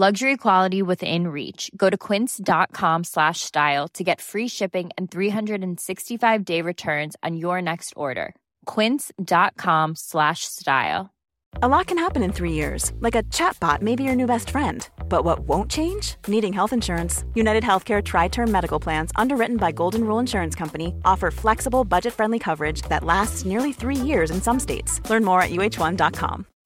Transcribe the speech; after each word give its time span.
Luxury 0.00 0.36
quality 0.36 0.80
within 0.80 1.26
reach. 1.26 1.72
Go 1.76 1.90
to 1.90 1.98
quince.com 1.98 3.02
slash 3.02 3.40
style 3.40 3.88
to 3.94 4.04
get 4.04 4.20
free 4.20 4.46
shipping 4.46 4.90
and 4.96 5.10
365-day 5.10 6.62
returns 6.62 7.16
on 7.24 7.36
your 7.36 7.60
next 7.60 7.94
order. 7.96 8.36
quince.com 8.64 9.96
slash 9.96 10.44
style. 10.44 11.10
A 11.60 11.66
lot 11.66 11.86
can 11.88 11.98
happen 11.98 12.22
in 12.22 12.32
three 12.32 12.52
years, 12.52 12.92
like 13.00 13.16
a 13.16 13.24
chatbot 13.24 13.82
may 13.82 13.96
be 13.96 14.04
your 14.04 14.14
new 14.14 14.26
best 14.26 14.50
friend. 14.50 14.88
But 15.08 15.24
what 15.24 15.40
won't 15.40 15.68
change? 15.68 16.14
Needing 16.28 16.52
health 16.52 16.72
insurance. 16.72 17.24
United 17.34 17.64
Healthcare 17.64 18.00
Tri 18.00 18.28
Term 18.28 18.52
Medical 18.52 18.78
Plans, 18.78 19.10
underwritten 19.16 19.56
by 19.56 19.72
Golden 19.72 20.04
Rule 20.04 20.20
Insurance 20.20 20.54
Company, 20.54 20.94
offer 21.04 21.32
flexible, 21.32 21.82
budget 21.82 22.14
friendly 22.14 22.38
coverage 22.38 22.82
that 22.82 23.02
lasts 23.02 23.44
nearly 23.44 23.72
three 23.72 23.96
years 23.96 24.30
in 24.30 24.40
some 24.40 24.60
states. 24.60 25.00
Learn 25.10 25.24
more 25.24 25.42
at 25.42 25.50
uh1.com. 25.50 26.46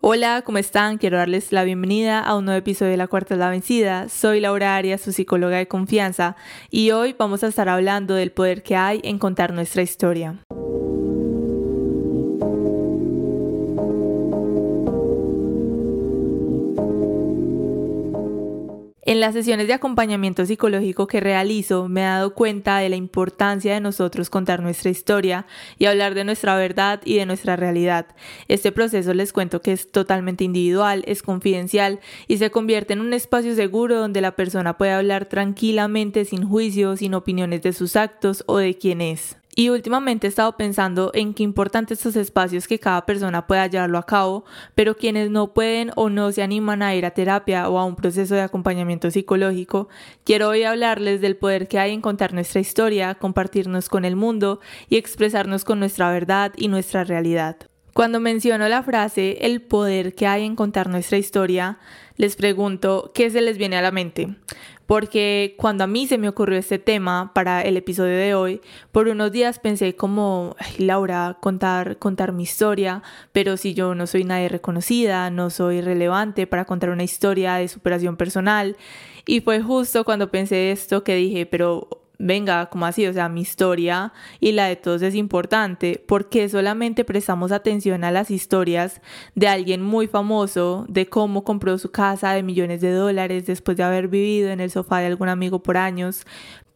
Hola, 0.00 0.42
¿cómo 0.42 0.58
están? 0.58 0.96
Quiero 0.96 1.18
darles 1.18 1.50
la 1.50 1.64
bienvenida 1.64 2.20
a 2.20 2.36
un 2.36 2.44
nuevo 2.44 2.56
episodio 2.56 2.92
de 2.92 2.96
La 2.96 3.08
Cuarta 3.08 3.34
es 3.34 3.40
la 3.40 3.50
Vencida. 3.50 4.08
Soy 4.08 4.38
Laura 4.38 4.76
Arias, 4.76 5.00
su 5.00 5.10
psicóloga 5.10 5.56
de 5.56 5.66
confianza, 5.66 6.36
y 6.70 6.92
hoy 6.92 7.16
vamos 7.18 7.42
a 7.42 7.48
estar 7.48 7.68
hablando 7.68 8.14
del 8.14 8.30
poder 8.30 8.62
que 8.62 8.76
hay 8.76 9.00
en 9.02 9.18
contar 9.18 9.52
nuestra 9.52 9.82
historia. 9.82 10.38
En 19.08 19.20
las 19.20 19.32
sesiones 19.32 19.68
de 19.68 19.72
acompañamiento 19.72 20.44
psicológico 20.44 21.06
que 21.06 21.20
realizo 21.20 21.88
me 21.88 22.02
he 22.02 22.04
dado 22.04 22.34
cuenta 22.34 22.76
de 22.76 22.90
la 22.90 22.96
importancia 22.96 23.72
de 23.72 23.80
nosotros 23.80 24.28
contar 24.28 24.60
nuestra 24.60 24.90
historia 24.90 25.46
y 25.78 25.86
hablar 25.86 26.12
de 26.12 26.24
nuestra 26.24 26.56
verdad 26.56 27.00
y 27.06 27.16
de 27.16 27.24
nuestra 27.24 27.56
realidad. 27.56 28.08
Este 28.48 28.70
proceso 28.70 29.14
les 29.14 29.32
cuento 29.32 29.62
que 29.62 29.72
es 29.72 29.90
totalmente 29.90 30.44
individual, 30.44 31.04
es 31.06 31.22
confidencial 31.22 32.00
y 32.26 32.36
se 32.36 32.50
convierte 32.50 32.92
en 32.92 33.00
un 33.00 33.14
espacio 33.14 33.54
seguro 33.54 33.98
donde 33.98 34.20
la 34.20 34.36
persona 34.36 34.76
puede 34.76 34.92
hablar 34.92 35.24
tranquilamente 35.24 36.26
sin 36.26 36.46
juicio, 36.46 36.94
sin 36.98 37.14
opiniones 37.14 37.62
de 37.62 37.72
sus 37.72 37.96
actos 37.96 38.44
o 38.46 38.58
de 38.58 38.76
quién 38.76 39.00
es. 39.00 39.38
Y 39.58 39.70
últimamente 39.70 40.28
he 40.28 40.30
estado 40.30 40.56
pensando 40.56 41.10
en 41.14 41.34
qué 41.34 41.42
importantes 41.42 41.98
estos 41.98 42.14
espacios 42.14 42.68
que 42.68 42.78
cada 42.78 43.04
persona 43.04 43.48
pueda 43.48 43.66
llevarlo 43.66 43.98
a 43.98 44.06
cabo, 44.06 44.44
pero 44.76 44.96
quienes 44.96 45.32
no 45.32 45.52
pueden 45.52 45.90
o 45.96 46.10
no 46.10 46.30
se 46.30 46.44
animan 46.44 46.80
a 46.80 46.94
ir 46.94 47.04
a 47.04 47.10
terapia 47.10 47.68
o 47.68 47.76
a 47.76 47.84
un 47.84 47.96
proceso 47.96 48.36
de 48.36 48.42
acompañamiento 48.42 49.10
psicológico, 49.10 49.88
quiero 50.22 50.50
hoy 50.50 50.62
hablarles 50.62 51.20
del 51.20 51.36
poder 51.36 51.66
que 51.66 51.80
hay 51.80 51.92
en 51.92 52.02
contar 52.02 52.34
nuestra 52.34 52.60
historia, 52.60 53.16
compartirnos 53.16 53.88
con 53.88 54.04
el 54.04 54.14
mundo 54.14 54.60
y 54.88 54.96
expresarnos 54.96 55.64
con 55.64 55.80
nuestra 55.80 56.12
verdad 56.12 56.52
y 56.56 56.68
nuestra 56.68 57.02
realidad. 57.02 57.56
Cuando 57.94 58.20
menciono 58.20 58.68
la 58.68 58.84
frase 58.84 59.38
el 59.40 59.60
poder 59.60 60.14
que 60.14 60.28
hay 60.28 60.44
en 60.44 60.54
contar 60.54 60.88
nuestra 60.88 61.18
historia, 61.18 61.80
les 62.16 62.36
pregunto 62.36 63.10
qué 63.12 63.28
se 63.28 63.40
les 63.40 63.58
viene 63.58 63.76
a 63.76 63.82
la 63.82 63.90
mente 63.90 64.36
porque 64.88 65.54
cuando 65.58 65.84
a 65.84 65.86
mí 65.86 66.06
se 66.06 66.16
me 66.16 66.30
ocurrió 66.30 66.58
este 66.58 66.78
tema 66.78 67.32
para 67.34 67.60
el 67.60 67.76
episodio 67.76 68.16
de 68.16 68.34
hoy, 68.34 68.62
por 68.90 69.06
unos 69.08 69.30
días 69.30 69.58
pensé 69.58 69.94
como, 69.94 70.56
Laura, 70.78 71.36
contar, 71.42 71.98
contar 71.98 72.32
mi 72.32 72.44
historia, 72.44 73.02
pero 73.32 73.58
si 73.58 73.74
yo 73.74 73.94
no 73.94 74.06
soy 74.06 74.24
nadie 74.24 74.48
reconocida, 74.48 75.28
no 75.28 75.50
soy 75.50 75.82
relevante 75.82 76.46
para 76.46 76.64
contar 76.64 76.88
una 76.88 77.02
historia 77.02 77.56
de 77.56 77.68
superación 77.68 78.16
personal. 78.16 78.78
Y 79.26 79.42
fue 79.42 79.60
justo 79.60 80.06
cuando 80.06 80.30
pensé 80.30 80.70
esto 80.70 81.04
que 81.04 81.16
dije, 81.16 81.44
pero 81.44 82.07
venga, 82.18 82.66
como 82.66 82.86
así? 82.86 83.06
O 83.06 83.12
sea, 83.12 83.28
mi 83.28 83.40
historia 83.40 84.12
y 84.40 84.52
la 84.52 84.66
de 84.66 84.76
todos 84.76 85.02
es 85.02 85.14
importante 85.14 86.04
porque 86.06 86.48
solamente 86.48 87.04
prestamos 87.04 87.52
atención 87.52 88.04
a 88.04 88.10
las 88.10 88.30
historias 88.30 89.00
de 89.34 89.48
alguien 89.48 89.82
muy 89.82 90.08
famoso, 90.08 90.84
de 90.88 91.06
cómo 91.08 91.44
compró 91.44 91.78
su 91.78 91.90
casa 91.90 92.32
de 92.32 92.42
millones 92.42 92.80
de 92.80 92.92
dólares 92.92 93.46
después 93.46 93.76
de 93.76 93.84
haber 93.84 94.08
vivido 94.08 94.50
en 94.50 94.60
el 94.60 94.70
sofá 94.70 94.98
de 94.98 95.06
algún 95.06 95.28
amigo 95.28 95.62
por 95.62 95.76
años, 95.76 96.26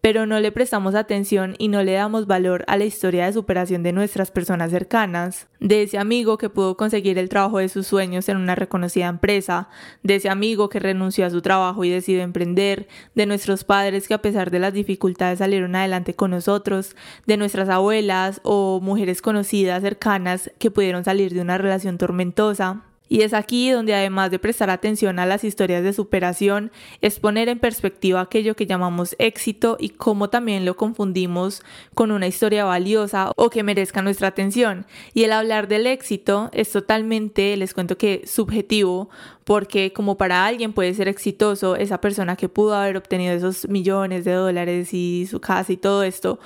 pero 0.03 0.27
no 0.27 0.41
le 0.41 0.51
prestamos 0.51 0.97
atención 0.97 1.55
y 1.59 1.69
no 1.69 1.85
le 1.85 1.93
damos 1.93 2.27
valor 2.27 2.65
a 2.67 2.77
la 2.77 2.85
historia 2.85 3.25
de 3.25 3.33
superación 3.33 3.85
de 3.85 3.93
nuestras 3.93 4.33
personas 4.33 4.73
cercanas, 4.73 5.47
de 5.61 5.85
ese 5.85 5.97
amigo 5.97 6.39
que 6.39 6.51
pudo 6.51 6.77
conseguir 6.77 7.19
el 7.19 7.29
trabajo 7.29 7.59
de 7.59 7.69
sus 7.69 7.87
sueños 7.87 8.29
en 8.29 8.37
una 8.37 8.57
reconocida 8.57 9.07
empresa, 9.07 9.69
de 10.03 10.17
ese 10.17 10.29
amigo 10.29 10.69
que 10.69 10.81
renunció 10.81 11.25
a 11.25 11.31
su 11.31 11.41
trabajo 11.41 11.85
y 11.85 11.91
decidió 11.91 12.23
emprender, 12.23 12.89
de 13.15 13.27
nuestros 13.27 13.62
padres 13.62 14.09
que 14.09 14.15
a 14.15 14.23
pesar 14.23 14.51
de 14.51 14.59
las 14.59 14.73
dificultades 14.75 15.39
salieron 15.39 15.77
adelante 15.77 16.15
con 16.15 16.33
nosotros, 16.33 16.97
de 17.27 17.37
nuestras 17.37 17.69
abuelas 17.69 18.41
o 18.43 18.81
mujeres 18.83 19.23
conocidas 19.23 19.83
cercanas 19.83 20.51
que 20.59 20.73
pudieron 20.73 21.05
salir 21.05 21.33
de 21.33 21.43
una 21.43 21.59
relación 21.59 21.97
tormentosa. 21.97 22.83
Y 23.12 23.21
es 23.21 23.34
aquí 23.34 23.71
donde 23.71 23.95
además 23.95 24.31
de 24.31 24.39
prestar 24.39 24.71
atención 24.71 25.19
a 25.19 25.27
las 25.27 25.45
historias 25.45 25.83
de 25.83 25.93
superación, 25.93 26.73
es 27.03 27.21
poner 27.21 27.50
en 27.50 27.59
perspectiva 27.59 28.23
aquello 28.23 28.56
que 28.56 28.65
llamamos 28.65 29.17
éxito 29.19 29.77
y 29.78 29.91
cómo 29.91 30.31
también 30.31 30.65
lo 30.65 30.78
confundimos 30.78 31.62
con 31.93 32.11
una 32.11 32.27
historia 32.27 32.65
valiosa 32.65 33.31
o 33.37 33.50
que 33.50 33.65
merezca 33.65 34.00
nuestra 34.00 34.28
atención. 34.28 34.87
Y 35.12 35.25
el 35.25 35.33
hablar 35.33 35.69
del 35.69 35.87
éxito 35.87 36.49
es 36.55 36.73
totalmente, 36.73 37.55
les 37.59 37.75
cuento 37.75 37.99
que 37.99 38.23
subjetivo, 38.25 39.11
porque 39.44 39.93
como 39.93 40.17
para 40.17 40.47
alguien 40.47 40.73
puede 40.73 40.94
ser 40.94 41.06
exitoso 41.06 41.77
esa 41.77 42.00
persona 42.00 42.37
que 42.37 42.49
pudo 42.49 42.75
haber 42.75 42.97
obtenido 42.97 43.34
esos 43.34 43.69
millones 43.69 44.25
de 44.25 44.33
dólares 44.33 44.94
y 44.94 45.27
su 45.31 45.39
casa 45.39 45.71
y 45.71 45.77
todo 45.77 46.03
esto, 46.03 46.39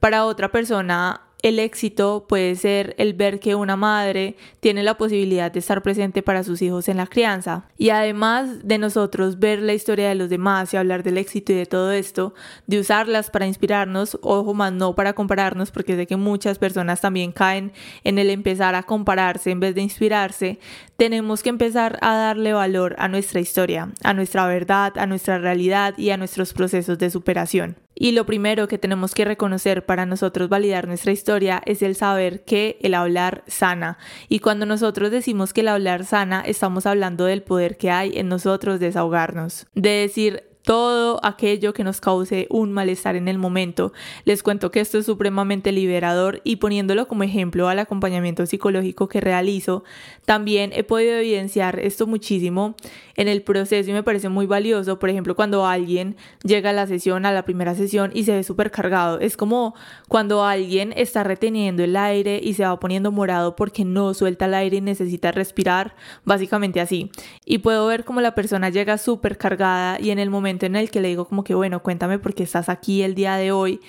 para 0.00 0.24
otra 0.24 0.50
persona 0.50 1.20
el 1.44 1.58
éxito 1.58 2.24
puede 2.26 2.54
ser 2.54 2.94
el 2.96 3.12
ver 3.12 3.38
que 3.38 3.54
una 3.54 3.76
madre 3.76 4.34
tiene 4.60 4.82
la 4.82 4.96
posibilidad 4.96 5.52
de 5.52 5.58
estar 5.58 5.82
presente 5.82 6.22
para 6.22 6.42
sus 6.42 6.62
hijos 6.62 6.88
en 6.88 6.96
la 6.96 7.06
crianza. 7.06 7.66
Y 7.76 7.90
además 7.90 8.66
de 8.66 8.78
nosotros 8.78 9.38
ver 9.38 9.60
la 9.60 9.74
historia 9.74 10.08
de 10.08 10.14
los 10.14 10.30
demás 10.30 10.72
y 10.72 10.78
hablar 10.78 11.02
del 11.02 11.18
éxito 11.18 11.52
y 11.52 11.56
de 11.56 11.66
todo 11.66 11.92
esto, 11.92 12.32
de 12.66 12.80
usarlas 12.80 13.28
para 13.28 13.46
inspirarnos, 13.46 14.18
ojo 14.22 14.54
más 14.54 14.72
no 14.72 14.94
para 14.94 15.12
compararnos, 15.12 15.70
porque 15.70 15.96
sé 15.96 16.06
que 16.06 16.16
muchas 16.16 16.58
personas 16.58 17.02
también 17.02 17.30
caen 17.30 17.72
en 18.04 18.18
el 18.18 18.30
empezar 18.30 18.74
a 18.74 18.82
compararse 18.82 19.50
en 19.50 19.60
vez 19.60 19.74
de 19.74 19.82
inspirarse, 19.82 20.58
tenemos 20.96 21.42
que 21.42 21.50
empezar 21.50 21.98
a 22.00 22.16
darle 22.16 22.54
valor 22.54 22.96
a 22.96 23.08
nuestra 23.08 23.40
historia, 23.40 23.92
a 24.02 24.14
nuestra 24.14 24.46
verdad, 24.46 24.96
a 24.96 25.06
nuestra 25.06 25.36
realidad 25.36 25.92
y 25.98 26.08
a 26.08 26.16
nuestros 26.16 26.54
procesos 26.54 26.96
de 26.96 27.10
superación. 27.10 27.83
Y 27.94 28.12
lo 28.12 28.26
primero 28.26 28.68
que 28.68 28.78
tenemos 28.78 29.14
que 29.14 29.24
reconocer 29.24 29.86
para 29.86 30.06
nosotros 30.06 30.48
validar 30.48 30.88
nuestra 30.88 31.12
historia 31.12 31.62
es 31.64 31.82
el 31.82 31.94
saber 31.94 32.44
que 32.44 32.78
el 32.82 32.94
hablar 32.94 33.44
sana. 33.46 33.98
Y 34.28 34.40
cuando 34.40 34.66
nosotros 34.66 35.10
decimos 35.10 35.52
que 35.52 35.60
el 35.60 35.68
hablar 35.68 36.04
sana, 36.04 36.40
estamos 36.40 36.86
hablando 36.86 37.24
del 37.24 37.42
poder 37.42 37.76
que 37.76 37.90
hay 37.90 38.18
en 38.18 38.28
nosotros 38.28 38.80
desahogarnos. 38.80 39.66
De 39.74 39.90
decir, 39.90 40.53
todo 40.64 41.20
aquello 41.22 41.74
que 41.74 41.84
nos 41.84 42.00
cause 42.00 42.46
un 42.48 42.72
malestar 42.72 43.16
en 43.16 43.28
el 43.28 43.38
momento. 43.38 43.92
Les 44.24 44.42
cuento 44.42 44.70
que 44.70 44.80
esto 44.80 44.98
es 44.98 45.06
supremamente 45.06 45.72
liberador 45.72 46.40
y 46.42 46.56
poniéndolo 46.56 47.06
como 47.06 47.22
ejemplo 47.22 47.68
al 47.68 47.78
acompañamiento 47.78 48.46
psicológico 48.46 49.06
que 49.06 49.20
realizo, 49.20 49.84
también 50.24 50.72
he 50.74 50.82
podido 50.82 51.16
evidenciar 51.16 51.78
esto 51.78 52.06
muchísimo 52.06 52.74
en 53.16 53.28
el 53.28 53.42
proceso 53.42 53.90
y 53.90 53.92
me 53.92 54.02
parece 54.02 54.30
muy 54.30 54.46
valioso. 54.46 54.98
Por 54.98 55.10
ejemplo, 55.10 55.36
cuando 55.36 55.66
alguien 55.66 56.16
llega 56.42 56.70
a 56.70 56.72
la 56.72 56.86
sesión, 56.86 57.26
a 57.26 57.32
la 57.32 57.44
primera 57.44 57.74
sesión 57.74 58.10
y 58.14 58.24
se 58.24 58.32
ve 58.32 58.42
súper 58.42 58.70
cargado. 58.70 59.20
Es 59.20 59.36
como 59.36 59.74
cuando 60.08 60.44
alguien 60.44 60.94
está 60.96 61.24
reteniendo 61.24 61.84
el 61.84 61.94
aire 61.94 62.40
y 62.42 62.54
se 62.54 62.64
va 62.64 62.80
poniendo 62.80 63.12
morado 63.12 63.54
porque 63.54 63.84
no 63.84 64.14
suelta 64.14 64.46
el 64.46 64.54
aire 64.54 64.78
y 64.78 64.80
necesita 64.80 65.30
respirar, 65.30 65.94
básicamente 66.24 66.80
así. 66.80 67.10
Y 67.44 67.58
puedo 67.58 67.86
ver 67.86 68.04
como 68.04 68.22
la 68.22 68.34
persona 68.34 68.70
llega 68.70 68.96
súper 68.96 69.36
cargada 69.36 70.00
y 70.00 70.10
en 70.10 70.18
el 70.18 70.30
momento 70.30 70.53
en 70.62 70.76
el 70.76 70.90
que 70.90 71.00
le 71.00 71.08
digo 71.08 71.26
como 71.26 71.44
que, 71.44 71.54
bueno, 71.54 71.82
cuéntame 71.82 72.18
por 72.18 72.34
qué 72.34 72.42
estás 72.42 72.68
aquí 72.68 73.02
el 73.02 73.14
día 73.14 73.36
de 73.36 73.52
hoy, 73.52 73.80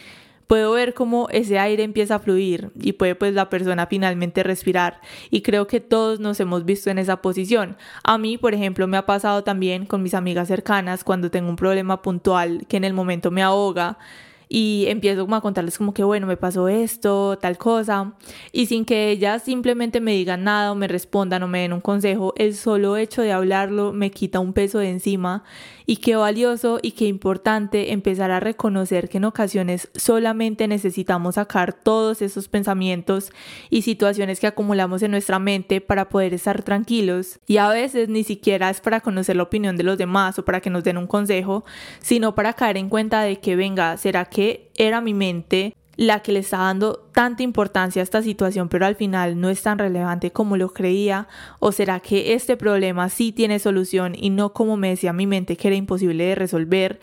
puedo 0.48 0.72
ver 0.74 0.94
cómo 0.94 1.28
ese 1.32 1.60
aire 1.60 1.84
empieza 1.84 2.16
a 2.16 2.20
fluir 2.20 2.72
y 2.80 2.94
puede 2.94 3.16
pues 3.16 3.34
la 3.34 3.50
persona 3.50 3.88
finalmente 3.88 4.44
respirar. 4.44 5.02
Y 5.30 5.42
creo 5.42 5.68
que 5.68 5.80
todos 5.80 6.20
nos 6.20 6.40
hemos 6.40 6.66
visto 6.66 6.90
en 6.90 7.00
esa 7.00 7.22
posición. 7.22 7.78
A 8.04 8.18
mí, 8.18 8.38
por 8.38 8.54
ejemplo, 8.54 8.88
me 8.88 8.98
ha 8.98 9.06
pasado 9.06 9.44
también 9.44 9.86
con 9.86 10.04
mis 10.04 10.14
amigas 10.14 10.48
cercanas 10.48 11.04
cuando 11.04 11.32
tengo 11.32 11.50
un 11.50 11.56
problema 11.56 12.02
puntual 12.02 12.66
que 12.68 12.78
en 12.78 12.84
el 12.84 12.94
momento 12.94 13.32
me 13.32 13.42
ahoga 13.42 13.98
y 14.50 14.86
empiezo 14.88 15.22
como 15.22 15.36
a 15.36 15.42
contarles 15.42 15.78
como 15.78 15.94
que 15.94 16.04
bueno, 16.04 16.28
me 16.28 16.38
pasó 16.38 16.68
esto, 16.68 17.38
tal 17.38 17.58
cosa, 17.58 18.14
y 18.52 18.68
sin 18.68 18.86
que 18.86 19.10
ellas 19.10 19.44
simplemente 19.44 20.02
me 20.02 20.12
digan 20.12 20.44
nada 20.44 20.72
o 20.72 20.76
me 20.76 20.88
respondan 20.88 21.44
o 21.44 21.48
me 21.48 21.62
den 21.62 21.74
un 21.74 21.82
consejo, 21.82 22.34
el 22.38 22.56
solo 22.56 22.98
hecho 22.98 23.22
de 23.22 23.32
hablarlo 23.32 23.94
me 23.94 24.12
quita 24.12 24.40
un 24.40 24.54
peso 24.54 24.80
de 24.80 24.90
encima. 24.90 25.44
Y 25.88 25.98
qué 25.98 26.16
valioso 26.16 26.80
y 26.82 26.94
qué 26.94 27.06
importante 27.06 27.92
empezar 27.92 28.32
a 28.32 28.40
reconocer 28.40 29.08
que 29.08 29.18
en 29.18 29.26
ocasiones 29.26 29.90
solamente 29.94 30.68
necesitamos 30.68 31.36
sacar 31.36 31.74
todos 31.74 32.24
esos 32.24 32.48
pensamientos 32.48 33.32
y 33.70 33.84
situaciones 33.84 34.40
que 34.40 34.48
acumulamos 34.48 35.04
en 35.04 35.12
nuestra 35.12 35.38
mente 35.38 35.82
para 35.82 36.10
poder 36.10 36.34
estar 36.34 36.64
tranquilos. 36.64 37.40
Y 37.46 37.58
a 37.58 37.70
veces 37.70 38.10
ni 38.10 38.24
siquiera 38.24 38.72
es 38.72 38.82
para 38.82 39.02
conocer 39.02 39.36
la 39.36 39.44
opinión 39.44 39.78
de 39.78 39.84
los 39.84 40.00
demás 40.00 40.40
o 40.40 40.46
para 40.46 40.60
que 40.60 40.72
nos 40.72 40.84
den 40.84 40.98
un 40.98 41.06
consejo, 41.06 41.66
sino 42.00 42.34
para 42.34 42.54
caer 42.54 42.78
en 42.78 42.90
cuenta 42.90 43.22
de 43.22 43.40
que 43.40 43.56
venga, 43.56 43.96
¿será 43.98 44.26
era 44.76 45.02
mi 45.02 45.14
mente 45.14 45.76
la 45.98 46.22
que 46.22 46.32
le 46.32 46.40
está 46.40 46.58
dando 46.58 47.08
tanta 47.14 47.44
importancia 47.44 48.02
a 48.02 48.04
esta 48.04 48.22
situación, 48.22 48.70
pero 48.70 48.86
al 48.86 48.96
final 48.96 49.40
no 49.40 49.50
es 49.50 49.62
tan 49.62 49.80
relevante 49.80 50.32
como 50.32 50.58
lo 50.58 50.74
creía? 50.74 51.28
¿O 51.60 51.72
será 51.72 52.00
que 52.00 52.34
este 52.34 52.58
problema 52.58 53.10
sí 53.10 53.32
tiene 53.32 53.60
solución 53.60 54.14
y 54.16 54.30
no 54.30 54.54
como 54.54 54.78
me 54.78 54.90
decía 54.90 55.14
mi 55.14 55.28
mente 55.28 55.56
que 55.56 55.70
era 55.70 55.78
imposible 55.78 56.26
de 56.26 56.36
resolver? 56.36 57.00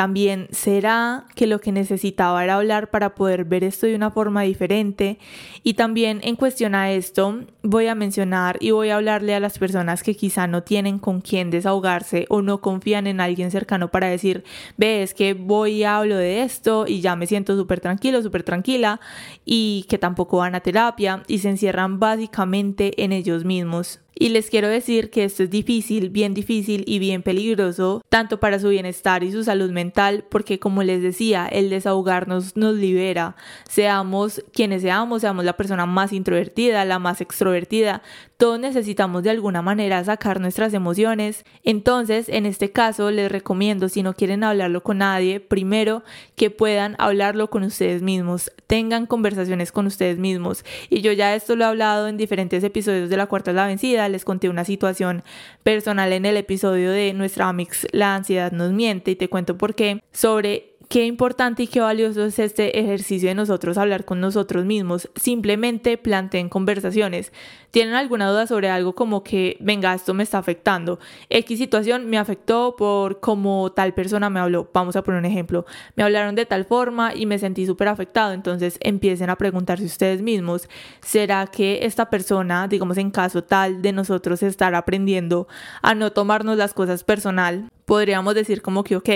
También 0.00 0.48
será 0.50 1.26
que 1.34 1.46
lo 1.46 1.60
que 1.60 1.72
necesitaba 1.72 2.42
era 2.42 2.54
hablar 2.54 2.88
para 2.88 3.14
poder 3.14 3.44
ver 3.44 3.64
esto 3.64 3.84
de 3.84 3.94
una 3.94 4.10
forma 4.10 4.40
diferente. 4.40 5.18
Y 5.62 5.74
también 5.74 6.20
en 6.22 6.36
cuestión 6.36 6.74
a 6.74 6.90
esto 6.90 7.40
voy 7.62 7.86
a 7.86 7.94
mencionar 7.94 8.56
y 8.60 8.70
voy 8.70 8.88
a 8.88 8.96
hablarle 8.96 9.34
a 9.34 9.40
las 9.40 9.58
personas 9.58 10.02
que 10.02 10.16
quizá 10.16 10.46
no 10.46 10.62
tienen 10.62 11.00
con 11.00 11.20
quién 11.20 11.50
desahogarse 11.50 12.24
o 12.30 12.40
no 12.40 12.62
confían 12.62 13.06
en 13.06 13.20
alguien 13.20 13.50
cercano 13.50 13.90
para 13.90 14.06
decir, 14.06 14.42
ves 14.78 15.12
que 15.12 15.34
voy 15.34 15.72
y 15.72 15.84
hablo 15.84 16.16
de 16.16 16.44
esto 16.44 16.86
y 16.88 17.02
ya 17.02 17.14
me 17.14 17.26
siento 17.26 17.54
súper 17.54 17.80
tranquilo, 17.80 18.22
súper 18.22 18.42
tranquila 18.42 19.00
y 19.44 19.84
que 19.90 19.98
tampoco 19.98 20.38
van 20.38 20.54
a 20.54 20.60
terapia 20.60 21.24
y 21.26 21.40
se 21.40 21.50
encierran 21.50 22.00
básicamente 22.00 23.04
en 23.04 23.12
ellos 23.12 23.44
mismos. 23.44 24.00
Y 24.22 24.28
les 24.28 24.50
quiero 24.50 24.68
decir 24.68 25.08
que 25.08 25.24
esto 25.24 25.44
es 25.44 25.48
difícil, 25.48 26.10
bien 26.10 26.34
difícil 26.34 26.84
y 26.86 26.98
bien 26.98 27.22
peligroso, 27.22 28.02
tanto 28.10 28.38
para 28.38 28.58
su 28.58 28.68
bienestar 28.68 29.24
y 29.24 29.32
su 29.32 29.44
salud 29.44 29.70
mental, 29.70 30.26
porque 30.28 30.58
como 30.58 30.82
les 30.82 31.02
decía, 31.02 31.46
el 31.46 31.70
desahogarnos 31.70 32.54
nos 32.54 32.76
libera. 32.76 33.34
Seamos 33.66 34.44
quienes 34.52 34.82
seamos, 34.82 35.22
seamos 35.22 35.46
la 35.46 35.56
persona 35.56 35.86
más 35.86 36.12
introvertida, 36.12 36.84
la 36.84 36.98
más 36.98 37.22
extrovertida, 37.22 38.02
todos 38.40 38.58
necesitamos 38.58 39.22
de 39.22 39.28
alguna 39.28 39.60
manera 39.60 40.02
sacar 40.02 40.40
nuestras 40.40 40.72
emociones. 40.72 41.44
Entonces, 41.62 42.30
en 42.30 42.46
este 42.46 42.72
caso, 42.72 43.10
les 43.10 43.30
recomiendo, 43.30 43.90
si 43.90 44.02
no 44.02 44.14
quieren 44.14 44.44
hablarlo 44.44 44.82
con 44.82 44.96
nadie, 44.96 45.40
primero 45.40 46.02
que 46.36 46.48
puedan 46.48 46.96
hablarlo 46.98 47.50
con 47.50 47.64
ustedes 47.64 48.00
mismos, 48.00 48.50
tengan 48.66 49.04
conversaciones 49.04 49.72
con 49.72 49.86
ustedes 49.86 50.16
mismos. 50.16 50.64
Y 50.88 51.02
yo 51.02 51.12
ya 51.12 51.34
esto 51.34 51.54
lo 51.54 51.64
he 51.64 51.68
hablado 51.68 52.08
en 52.08 52.16
diferentes 52.16 52.64
episodios 52.64 53.10
de 53.10 53.18
La 53.18 53.26
Cuarta 53.26 53.50
es 53.50 53.56
la 53.56 53.66
Vencida, 53.66 54.08
les 54.10 54.24
conté 54.24 54.48
una 54.48 54.64
situación 54.64 55.22
personal 55.62 56.12
en 56.12 56.26
el 56.26 56.36
episodio 56.36 56.90
de 56.90 57.12
Nuestra 57.12 57.48
Amix, 57.48 57.86
La 57.92 58.14
ansiedad 58.14 58.52
nos 58.52 58.72
miente, 58.72 59.12
y 59.12 59.16
te 59.16 59.28
cuento 59.28 59.56
por 59.56 59.74
qué, 59.74 60.02
sobre 60.12 60.69
qué 60.90 61.06
importante 61.06 61.62
y 61.62 61.66
qué 61.68 61.78
valioso 61.78 62.24
es 62.24 62.40
este 62.40 62.80
ejercicio 62.80 63.28
de 63.28 63.36
nosotros 63.36 63.78
hablar 63.78 64.04
con 64.04 64.20
nosotros 64.20 64.64
mismos. 64.64 65.08
Simplemente 65.14 65.96
planteen 65.96 66.48
conversaciones. 66.48 67.32
¿Tienen 67.70 67.94
alguna 67.94 68.28
duda 68.28 68.48
sobre 68.48 68.70
algo 68.70 68.96
como 68.96 69.22
que, 69.22 69.56
venga, 69.60 69.94
esto 69.94 70.14
me 70.14 70.24
está 70.24 70.38
afectando? 70.38 70.98
X 71.28 71.58
situación 71.58 72.10
me 72.10 72.18
afectó 72.18 72.74
por 72.76 73.20
cómo 73.20 73.70
tal 73.70 73.94
persona 73.94 74.30
me 74.30 74.40
habló. 74.40 74.68
Vamos 74.74 74.96
a 74.96 75.04
poner 75.04 75.20
un 75.20 75.26
ejemplo. 75.26 75.64
Me 75.94 76.02
hablaron 76.02 76.34
de 76.34 76.44
tal 76.44 76.64
forma 76.64 77.14
y 77.14 77.24
me 77.24 77.38
sentí 77.38 77.66
súper 77.66 77.86
afectado. 77.86 78.32
Entonces 78.32 78.76
empiecen 78.80 79.30
a 79.30 79.36
preguntarse 79.36 79.84
ustedes 79.84 80.22
mismos, 80.22 80.68
¿será 81.02 81.46
que 81.46 81.86
esta 81.86 82.10
persona, 82.10 82.66
digamos 82.66 82.98
en 82.98 83.12
caso 83.12 83.44
tal 83.44 83.80
de 83.80 83.92
nosotros 83.92 84.42
estar 84.42 84.74
aprendiendo 84.74 85.46
a 85.82 85.94
no 85.94 86.10
tomarnos 86.10 86.56
las 86.56 86.74
cosas 86.74 87.04
personal? 87.04 87.70
Podríamos 87.90 88.36
decir 88.36 88.62
como 88.62 88.84
que, 88.84 88.94
ok, 88.94 89.08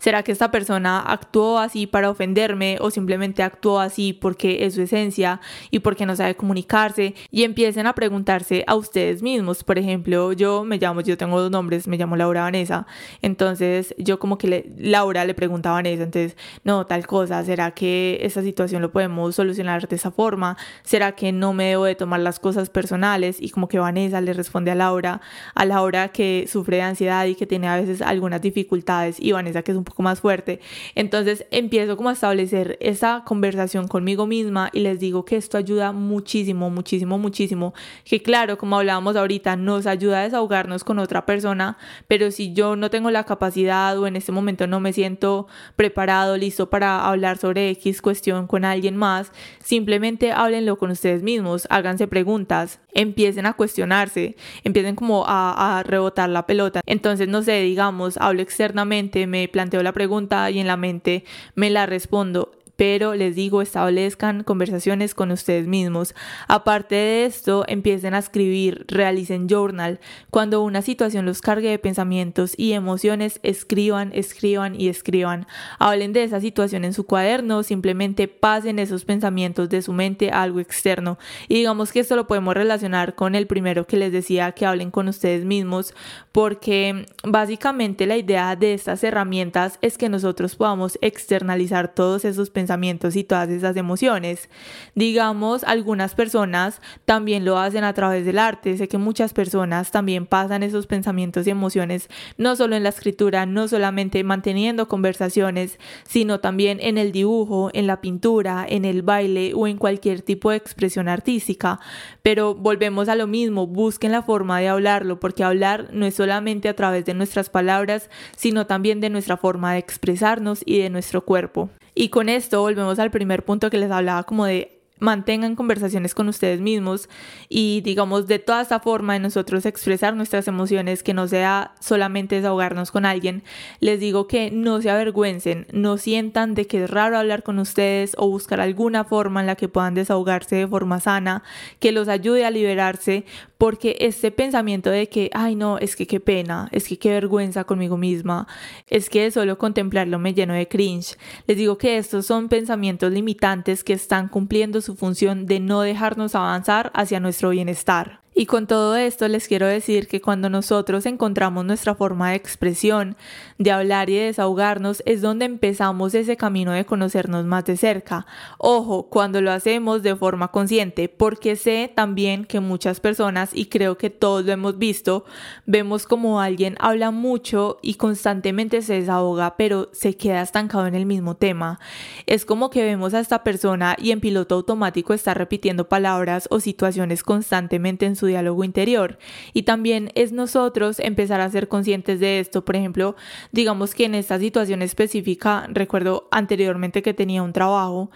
¿será 0.00 0.24
que 0.24 0.32
esta 0.32 0.50
persona 0.50 0.98
actuó 0.98 1.60
así 1.60 1.86
para 1.86 2.10
ofenderme 2.10 2.76
o 2.80 2.90
simplemente 2.90 3.44
actuó 3.44 3.78
así 3.78 4.12
porque 4.12 4.66
es 4.66 4.74
su 4.74 4.82
esencia 4.82 5.40
y 5.70 5.78
porque 5.78 6.04
no 6.04 6.16
sabe 6.16 6.34
comunicarse? 6.34 7.14
Y 7.30 7.44
empiecen 7.44 7.86
a 7.86 7.92
preguntarse 7.92 8.64
a 8.66 8.74
ustedes 8.74 9.22
mismos. 9.22 9.62
Por 9.62 9.78
ejemplo, 9.78 10.32
yo 10.32 10.64
me 10.64 10.78
llamo, 10.78 11.00
yo 11.00 11.16
tengo 11.16 11.40
dos 11.40 11.52
nombres, 11.52 11.86
me 11.86 11.96
llamo 11.96 12.16
Laura 12.16 12.42
Vanessa. 12.42 12.88
Entonces 13.22 13.94
yo 13.98 14.18
como 14.18 14.36
que 14.36 14.48
le, 14.48 14.72
Laura 14.76 15.24
le 15.24 15.34
pregunta 15.34 15.70
a 15.70 15.74
Vanessa, 15.74 16.02
entonces, 16.02 16.36
no, 16.64 16.88
tal 16.88 17.06
cosa, 17.06 17.44
¿será 17.44 17.70
que 17.70 18.18
esta 18.22 18.42
situación 18.42 18.82
lo 18.82 18.90
podemos 18.90 19.36
solucionar 19.36 19.86
de 19.86 19.94
esa 19.94 20.10
forma? 20.10 20.56
¿Será 20.82 21.12
que 21.12 21.30
no 21.30 21.52
me 21.52 21.66
debo 21.66 21.84
de 21.84 21.94
tomar 21.94 22.18
las 22.18 22.40
cosas 22.40 22.68
personales? 22.68 23.40
Y 23.40 23.50
como 23.50 23.68
que 23.68 23.78
Vanessa 23.78 24.20
le 24.20 24.32
responde 24.32 24.72
a 24.72 24.74
Laura, 24.74 25.20
a 25.54 25.64
Laura 25.64 26.08
que 26.08 26.46
sufre 26.50 26.78
de 26.78 26.82
ansiedad 26.82 27.24
y 27.26 27.36
que 27.36 27.46
tiene 27.46 27.68
a 27.68 27.76
veces 27.76 28.02
algunas 28.08 28.40
dificultades 28.40 29.16
y 29.20 29.32
Vanessa 29.32 29.62
que 29.62 29.72
es 29.72 29.78
un 29.78 29.84
poco 29.84 30.02
más 30.02 30.20
fuerte. 30.20 30.60
Entonces 30.94 31.46
empiezo 31.50 31.96
como 31.96 32.08
a 32.08 32.12
establecer 32.12 32.76
esa 32.80 33.22
conversación 33.24 33.88
conmigo 33.88 34.26
misma 34.26 34.70
y 34.72 34.80
les 34.80 34.98
digo 34.98 35.24
que 35.24 35.36
esto 35.36 35.58
ayuda 35.58 35.92
muchísimo, 35.92 36.70
muchísimo, 36.70 37.18
muchísimo. 37.18 37.74
Que 38.04 38.22
claro, 38.22 38.58
como 38.58 38.78
hablábamos 38.78 39.16
ahorita, 39.16 39.56
nos 39.56 39.86
ayuda 39.86 40.20
a 40.20 40.24
desahogarnos 40.24 40.84
con 40.84 40.98
otra 40.98 41.26
persona, 41.26 41.78
pero 42.06 42.30
si 42.30 42.52
yo 42.52 42.76
no 42.76 42.90
tengo 42.90 43.10
la 43.10 43.24
capacidad 43.24 43.98
o 43.98 44.06
en 44.06 44.16
este 44.16 44.32
momento 44.32 44.66
no 44.66 44.80
me 44.80 44.92
siento 44.92 45.46
preparado, 45.76 46.36
listo 46.36 46.70
para 46.70 47.06
hablar 47.06 47.38
sobre 47.38 47.70
X 47.70 48.02
cuestión 48.02 48.46
con 48.46 48.64
alguien 48.64 48.96
más, 48.96 49.32
simplemente 49.62 50.32
háblenlo 50.32 50.78
con 50.78 50.90
ustedes 50.90 51.22
mismos, 51.22 51.66
háganse 51.70 52.06
preguntas, 52.06 52.80
empiecen 52.98 53.46
a 53.46 53.52
cuestionarse, 53.52 54.34
empiecen 54.64 54.96
como 54.96 55.24
a, 55.26 55.82
rebotar 55.86 56.28
la 56.28 56.46
pelota. 56.46 56.80
Entonces, 56.84 57.28
no 57.28 57.42
sé, 57.42 57.60
digamos, 57.60 58.16
hablo 58.16 58.42
externamente, 58.42 59.26
me 59.28 59.46
planteo 59.46 59.82
la 59.84 59.92
pregunta 59.92 60.50
y 60.50 60.58
en 60.58 60.66
la 60.66 60.76
mente 60.76 61.24
me 61.54 61.70
la 61.70 61.86
respondo 61.86 62.50
pero 62.78 63.16
les 63.16 63.34
digo, 63.34 63.60
establezcan 63.60 64.44
conversaciones 64.44 65.12
con 65.12 65.32
ustedes 65.32 65.66
mismos. 65.66 66.14
Aparte 66.46 66.94
de 66.94 67.24
esto, 67.24 67.64
empiecen 67.66 68.14
a 68.14 68.20
escribir, 68.20 68.84
realicen 68.86 69.48
journal. 69.48 69.98
Cuando 70.30 70.62
una 70.62 70.80
situación 70.80 71.26
los 71.26 71.40
cargue 71.40 71.70
de 71.70 71.80
pensamientos 71.80 72.54
y 72.56 72.74
emociones, 72.74 73.40
escriban, 73.42 74.12
escriban 74.14 74.80
y 74.80 74.86
escriban. 74.86 75.48
Hablen 75.80 76.12
de 76.12 76.22
esa 76.22 76.40
situación 76.40 76.84
en 76.84 76.92
su 76.92 77.04
cuaderno, 77.04 77.64
simplemente 77.64 78.28
pasen 78.28 78.78
esos 78.78 79.04
pensamientos 79.04 79.68
de 79.68 79.82
su 79.82 79.92
mente 79.92 80.30
a 80.30 80.42
algo 80.42 80.60
externo. 80.60 81.18
Y 81.48 81.56
digamos 81.56 81.90
que 81.90 81.98
esto 81.98 82.14
lo 82.14 82.28
podemos 82.28 82.54
relacionar 82.54 83.16
con 83.16 83.34
el 83.34 83.48
primero 83.48 83.88
que 83.88 83.96
les 83.96 84.12
decía 84.12 84.52
que 84.52 84.66
hablen 84.66 84.92
con 84.92 85.08
ustedes 85.08 85.44
mismos, 85.44 85.94
porque 86.30 87.06
básicamente 87.24 88.06
la 88.06 88.16
idea 88.16 88.54
de 88.54 88.72
estas 88.72 89.02
herramientas 89.02 89.80
es 89.82 89.98
que 89.98 90.08
nosotros 90.08 90.54
podamos 90.54 90.96
externalizar 91.02 91.92
todos 91.92 92.24
esos 92.24 92.50
pensamientos 92.50 92.67
y 93.14 93.24
todas 93.24 93.48
esas 93.48 93.76
emociones. 93.76 94.48
Digamos, 94.94 95.64
algunas 95.64 96.14
personas 96.14 96.80
también 97.04 97.44
lo 97.44 97.58
hacen 97.58 97.84
a 97.84 97.92
través 97.94 98.24
del 98.24 98.38
arte. 98.38 98.76
Sé 98.76 98.88
que 98.88 98.98
muchas 98.98 99.32
personas 99.32 99.90
también 99.90 100.26
pasan 100.26 100.62
esos 100.62 100.86
pensamientos 100.86 101.46
y 101.46 101.50
emociones 101.50 102.08
no 102.36 102.56
solo 102.56 102.76
en 102.76 102.82
la 102.82 102.90
escritura, 102.90 103.46
no 103.46 103.68
solamente 103.68 104.22
manteniendo 104.22 104.86
conversaciones, 104.86 105.78
sino 106.06 106.40
también 106.40 106.78
en 106.80 106.98
el 106.98 107.12
dibujo, 107.12 107.70
en 107.72 107.86
la 107.86 108.00
pintura, 108.00 108.66
en 108.68 108.84
el 108.84 109.02
baile 109.02 109.52
o 109.54 109.66
en 109.66 109.78
cualquier 109.78 110.22
tipo 110.22 110.50
de 110.50 110.56
expresión 110.56 111.08
artística. 111.08 111.80
Pero 112.22 112.54
volvemos 112.54 113.08
a 113.08 113.14
lo 113.14 113.26
mismo, 113.26 113.66
busquen 113.66 114.12
la 114.12 114.22
forma 114.22 114.60
de 114.60 114.68
hablarlo, 114.68 115.20
porque 115.20 115.44
hablar 115.44 115.88
no 115.92 116.06
es 116.06 116.14
solamente 116.14 116.68
a 116.68 116.76
través 116.76 117.04
de 117.04 117.14
nuestras 117.14 117.50
palabras, 117.50 118.10
sino 118.36 118.66
también 118.66 119.00
de 119.00 119.10
nuestra 119.10 119.36
forma 119.36 119.72
de 119.72 119.78
expresarnos 119.78 120.62
y 120.64 120.78
de 120.78 120.90
nuestro 120.90 121.24
cuerpo. 121.24 121.70
Y 122.00 122.10
con 122.10 122.28
esto 122.28 122.60
volvemos 122.60 123.00
al 123.00 123.10
primer 123.10 123.44
punto 123.44 123.70
que 123.70 123.76
les 123.76 123.90
hablaba 123.90 124.22
como 124.22 124.44
de 124.44 124.78
mantengan 125.00 125.56
conversaciones 125.56 126.14
con 126.14 126.28
ustedes 126.28 126.60
mismos 126.60 127.08
y 127.48 127.80
digamos 127.80 128.28
de 128.28 128.38
toda 128.38 128.62
esta 128.62 128.78
forma 128.78 129.14
de 129.14 129.18
nosotros 129.18 129.66
expresar 129.66 130.14
nuestras 130.14 130.46
emociones 130.46 131.02
que 131.02 131.12
no 131.12 131.26
sea 131.26 131.72
solamente 131.80 132.36
desahogarnos 132.36 132.92
con 132.92 133.04
alguien. 133.04 133.42
Les 133.80 133.98
digo 133.98 134.28
que 134.28 134.52
no 134.52 134.80
se 134.80 134.90
avergüencen 134.90 135.66
no 135.72 135.98
sientan 135.98 136.54
de 136.54 136.68
que 136.68 136.84
es 136.84 136.90
raro 136.90 137.18
hablar 137.18 137.42
con 137.42 137.58
ustedes 137.58 138.14
o 138.16 138.28
buscar 138.28 138.60
alguna 138.60 139.02
forma 139.02 139.40
en 139.40 139.46
la 139.46 139.56
que 139.56 139.68
puedan 139.68 139.94
desahogarse 139.94 140.54
de 140.54 140.68
forma 140.68 141.00
sana 141.00 141.42
que 141.80 141.90
los 141.90 142.06
ayude 142.06 142.44
a 142.44 142.52
liberarse 142.52 143.24
porque 143.58 143.96
este 144.00 144.30
pensamiento 144.30 144.88
de 144.88 145.08
que, 145.08 145.30
ay 145.34 145.56
no, 145.56 145.78
es 145.78 145.96
que 145.96 146.06
qué 146.06 146.20
pena, 146.20 146.68
es 146.70 146.88
que 146.88 146.98
qué 146.98 147.10
vergüenza 147.10 147.64
conmigo 147.64 147.96
misma, 147.96 148.46
es 148.88 149.10
que 149.10 149.30
solo 149.32 149.58
contemplarlo 149.58 150.20
me 150.20 150.32
lleno 150.32 150.54
de 150.54 150.68
cringe. 150.68 151.18
Les 151.48 151.56
digo 151.56 151.76
que 151.76 151.98
estos 151.98 152.24
son 152.24 152.48
pensamientos 152.48 153.12
limitantes 153.12 153.82
que 153.82 153.92
están 153.92 154.28
cumpliendo 154.28 154.80
su 154.80 154.94
función 154.94 155.46
de 155.46 155.58
no 155.58 155.80
dejarnos 155.80 156.36
avanzar 156.36 156.92
hacia 156.94 157.18
nuestro 157.18 157.50
bienestar. 157.50 158.20
Y 158.40 158.46
con 158.46 158.68
todo 158.68 158.94
esto 158.94 159.26
les 159.26 159.48
quiero 159.48 159.66
decir 159.66 160.06
que 160.06 160.20
cuando 160.20 160.48
nosotros 160.48 161.06
encontramos 161.06 161.64
nuestra 161.64 161.96
forma 161.96 162.30
de 162.30 162.36
expresión, 162.36 163.16
de 163.58 163.72
hablar 163.72 164.10
y 164.10 164.14
de 164.14 164.26
desahogarnos, 164.26 165.02
es 165.06 165.22
donde 165.22 165.44
empezamos 165.44 166.14
ese 166.14 166.36
camino 166.36 166.70
de 166.70 166.86
conocernos 166.86 167.46
más 167.46 167.64
de 167.64 167.76
cerca. 167.76 168.26
Ojo, 168.58 169.08
cuando 169.10 169.40
lo 169.40 169.50
hacemos 169.50 170.04
de 170.04 170.14
forma 170.14 170.52
consciente, 170.52 171.08
porque 171.08 171.56
sé 171.56 171.90
también 171.92 172.44
que 172.44 172.60
muchas 172.60 173.00
personas, 173.00 173.50
y 173.52 173.66
creo 173.66 173.98
que 173.98 174.08
todos 174.08 174.44
lo 174.44 174.52
hemos 174.52 174.78
visto, 174.78 175.24
vemos 175.66 176.06
como 176.06 176.40
alguien 176.40 176.76
habla 176.78 177.10
mucho 177.10 177.80
y 177.82 177.94
constantemente 177.94 178.82
se 178.82 179.00
desahoga, 179.00 179.56
pero 179.56 179.90
se 179.92 180.16
queda 180.16 180.42
estancado 180.42 180.86
en 180.86 180.94
el 180.94 181.06
mismo 181.06 181.34
tema. 181.34 181.80
Es 182.26 182.44
como 182.44 182.70
que 182.70 182.84
vemos 182.84 183.14
a 183.14 183.18
esta 183.18 183.42
persona 183.42 183.96
y 183.98 184.12
en 184.12 184.20
piloto 184.20 184.54
automático 184.54 185.12
está 185.12 185.34
repitiendo 185.34 185.88
palabras 185.88 186.46
o 186.52 186.60
situaciones 186.60 187.24
constantemente 187.24 188.06
en 188.06 188.14
su 188.14 188.27
diálogo 188.28 188.62
interior. 188.62 189.18
Y 189.52 189.64
también 189.64 190.12
es 190.14 190.30
nosotros 190.30 191.00
empezar 191.00 191.40
a 191.40 191.50
ser 191.50 191.66
conscientes 191.66 192.20
de 192.20 192.38
esto. 192.38 192.64
Por 192.64 192.76
ejemplo, 192.76 193.16
digamos 193.50 193.94
que 193.96 194.04
en 194.04 194.14
esta 194.14 194.38
situación 194.38 194.82
específica, 194.82 195.66
recuerdo 195.68 196.28
anteriormente 196.30 197.02
que 197.02 197.14
tenía 197.14 197.42
un 197.42 197.52
trabajo 197.52 198.10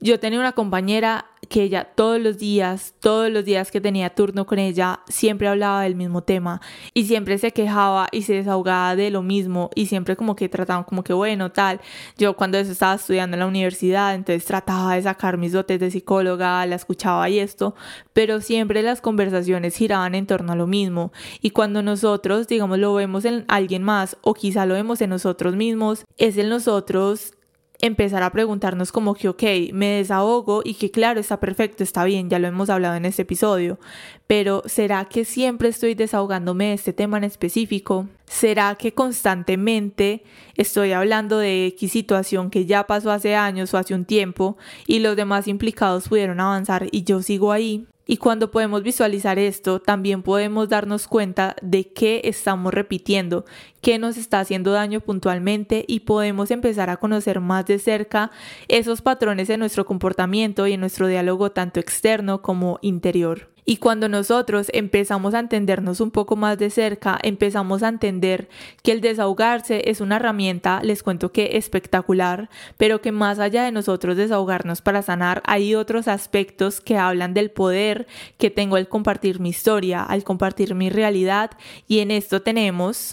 yo 0.00 0.18
tenía 0.18 0.40
una 0.40 0.52
compañera 0.52 1.26
que 1.48 1.62
ella 1.62 1.84
todos 1.94 2.20
los 2.20 2.38
días, 2.38 2.94
todos 3.00 3.30
los 3.30 3.44
días 3.44 3.70
que 3.70 3.80
tenía 3.80 4.10
turno 4.10 4.46
con 4.46 4.58
ella, 4.58 5.00
siempre 5.08 5.48
hablaba 5.48 5.82
del 5.82 5.94
mismo 5.94 6.22
tema 6.22 6.60
y 6.94 7.06
siempre 7.06 7.38
se 7.38 7.52
quejaba 7.52 8.08
y 8.12 8.22
se 8.22 8.34
desahogaba 8.34 8.96
de 8.96 9.10
lo 9.10 9.22
mismo 9.22 9.70
y 9.74 9.86
siempre 9.86 10.16
como 10.16 10.36
que 10.36 10.48
trataban 10.48 10.84
como 10.84 11.02
que 11.02 11.12
bueno, 11.12 11.50
tal. 11.50 11.80
Yo 12.16 12.34
cuando 12.34 12.56
eso 12.56 12.72
estaba 12.72 12.94
estudiando 12.94 13.34
en 13.34 13.40
la 13.40 13.46
universidad, 13.46 14.14
entonces 14.14 14.44
trataba 14.44 14.94
de 14.94 15.02
sacar 15.02 15.36
mis 15.36 15.52
dotes 15.52 15.80
de 15.80 15.90
psicóloga, 15.90 16.64
la 16.66 16.76
escuchaba 16.76 17.28
y 17.28 17.38
esto, 17.38 17.74
pero 18.12 18.40
siempre 18.40 18.82
las 18.82 19.00
conversaciones 19.00 19.76
giraban 19.76 20.14
en 20.14 20.26
torno 20.26 20.52
a 20.52 20.56
lo 20.56 20.66
mismo. 20.66 21.12
Y 21.42 21.50
cuando 21.50 21.82
nosotros, 21.82 22.46
digamos, 22.46 22.78
lo 22.78 22.94
vemos 22.94 23.24
en 23.24 23.44
alguien 23.48 23.82
más 23.82 24.16
o 24.22 24.34
quizá 24.34 24.66
lo 24.66 24.74
vemos 24.74 25.00
en 25.00 25.10
nosotros 25.10 25.56
mismos, 25.56 26.04
es 26.16 26.38
en 26.38 26.48
nosotros 26.48 27.34
empezar 27.80 28.22
a 28.22 28.30
preguntarnos 28.30 28.92
como 28.92 29.14
que, 29.14 29.28
ok, 29.28 29.42
me 29.72 29.96
desahogo 29.96 30.62
y 30.64 30.74
que 30.74 30.90
claro, 30.90 31.20
está 31.20 31.40
perfecto, 31.40 31.82
está 31.82 32.04
bien, 32.04 32.30
ya 32.30 32.38
lo 32.38 32.48
hemos 32.48 32.70
hablado 32.70 32.94
en 32.96 33.04
este 33.04 33.22
episodio, 33.22 33.78
pero 34.26 34.62
¿será 34.66 35.04
que 35.06 35.24
siempre 35.24 35.68
estoy 35.68 35.94
desahogándome 35.94 36.66
de 36.66 36.74
este 36.74 36.92
tema 36.92 37.18
en 37.18 37.24
específico? 37.24 38.08
¿Será 38.26 38.76
que 38.76 38.94
constantemente 38.94 40.22
estoy 40.54 40.92
hablando 40.92 41.38
de 41.38 41.66
X 41.66 41.92
situación 41.92 42.50
que 42.50 42.66
ya 42.66 42.86
pasó 42.86 43.10
hace 43.10 43.34
años 43.34 43.74
o 43.74 43.78
hace 43.78 43.94
un 43.94 44.04
tiempo 44.04 44.56
y 44.86 45.00
los 45.00 45.16
demás 45.16 45.48
implicados 45.48 46.08
pudieron 46.08 46.40
avanzar 46.40 46.86
y 46.92 47.02
yo 47.02 47.22
sigo 47.22 47.50
ahí? 47.50 47.89
Y 48.06 48.16
cuando 48.16 48.50
podemos 48.50 48.82
visualizar 48.82 49.38
esto, 49.38 49.80
también 49.80 50.22
podemos 50.22 50.68
darnos 50.68 51.06
cuenta 51.06 51.54
de 51.62 51.92
qué 51.92 52.22
estamos 52.24 52.74
repitiendo, 52.74 53.44
qué 53.82 53.98
nos 53.98 54.16
está 54.16 54.40
haciendo 54.40 54.72
daño 54.72 55.00
puntualmente 55.00 55.84
y 55.86 56.00
podemos 56.00 56.50
empezar 56.50 56.90
a 56.90 56.96
conocer 56.96 57.40
más 57.40 57.66
de 57.66 57.78
cerca 57.78 58.30
esos 58.68 59.00
patrones 59.00 59.48
en 59.50 59.60
nuestro 59.60 59.86
comportamiento 59.86 60.66
y 60.66 60.72
en 60.72 60.80
nuestro 60.80 61.06
diálogo 61.06 61.52
tanto 61.52 61.78
externo 61.78 62.42
como 62.42 62.78
interior. 62.82 63.48
Y 63.70 63.76
cuando 63.76 64.08
nosotros 64.08 64.66
empezamos 64.72 65.32
a 65.32 65.38
entendernos 65.38 66.00
un 66.00 66.10
poco 66.10 66.34
más 66.34 66.58
de 66.58 66.70
cerca, 66.70 67.20
empezamos 67.22 67.84
a 67.84 67.88
entender 67.88 68.48
que 68.82 68.90
el 68.90 69.00
desahogarse 69.00 69.88
es 69.88 70.00
una 70.00 70.16
herramienta, 70.16 70.80
les 70.82 71.04
cuento 71.04 71.30
que 71.30 71.56
espectacular, 71.56 72.50
pero 72.76 73.00
que 73.00 73.12
más 73.12 73.38
allá 73.38 73.62
de 73.62 73.70
nosotros 73.70 74.16
desahogarnos 74.16 74.82
para 74.82 75.02
sanar, 75.02 75.40
hay 75.46 75.76
otros 75.76 76.08
aspectos 76.08 76.80
que 76.80 76.98
hablan 76.98 77.32
del 77.32 77.52
poder 77.52 78.08
que 78.38 78.50
tengo 78.50 78.74
al 78.74 78.88
compartir 78.88 79.38
mi 79.38 79.50
historia, 79.50 80.02
al 80.02 80.24
compartir 80.24 80.74
mi 80.74 80.90
realidad, 80.90 81.52
y 81.86 82.00
en 82.00 82.10
esto 82.10 82.42
tenemos... 82.42 83.12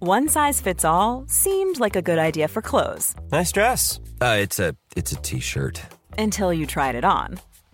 One 0.00 0.28
size 0.28 0.62
fits 0.62 0.86
all 0.86 1.26
seemed 1.28 1.78
like 1.78 1.98
a 1.98 2.00
good 2.00 2.18
idea 2.18 2.48
for 2.48 2.62
clothes. 2.62 3.14
Nice 3.30 3.52
dress. 3.52 4.00
Uh, 4.18 4.38
it's 4.38 4.58
a 4.58 4.74
t-shirt. 5.20 5.82
Until 6.16 6.54
you 6.54 6.64
tried 6.64 6.94
it 6.94 7.04
on. 7.04 7.38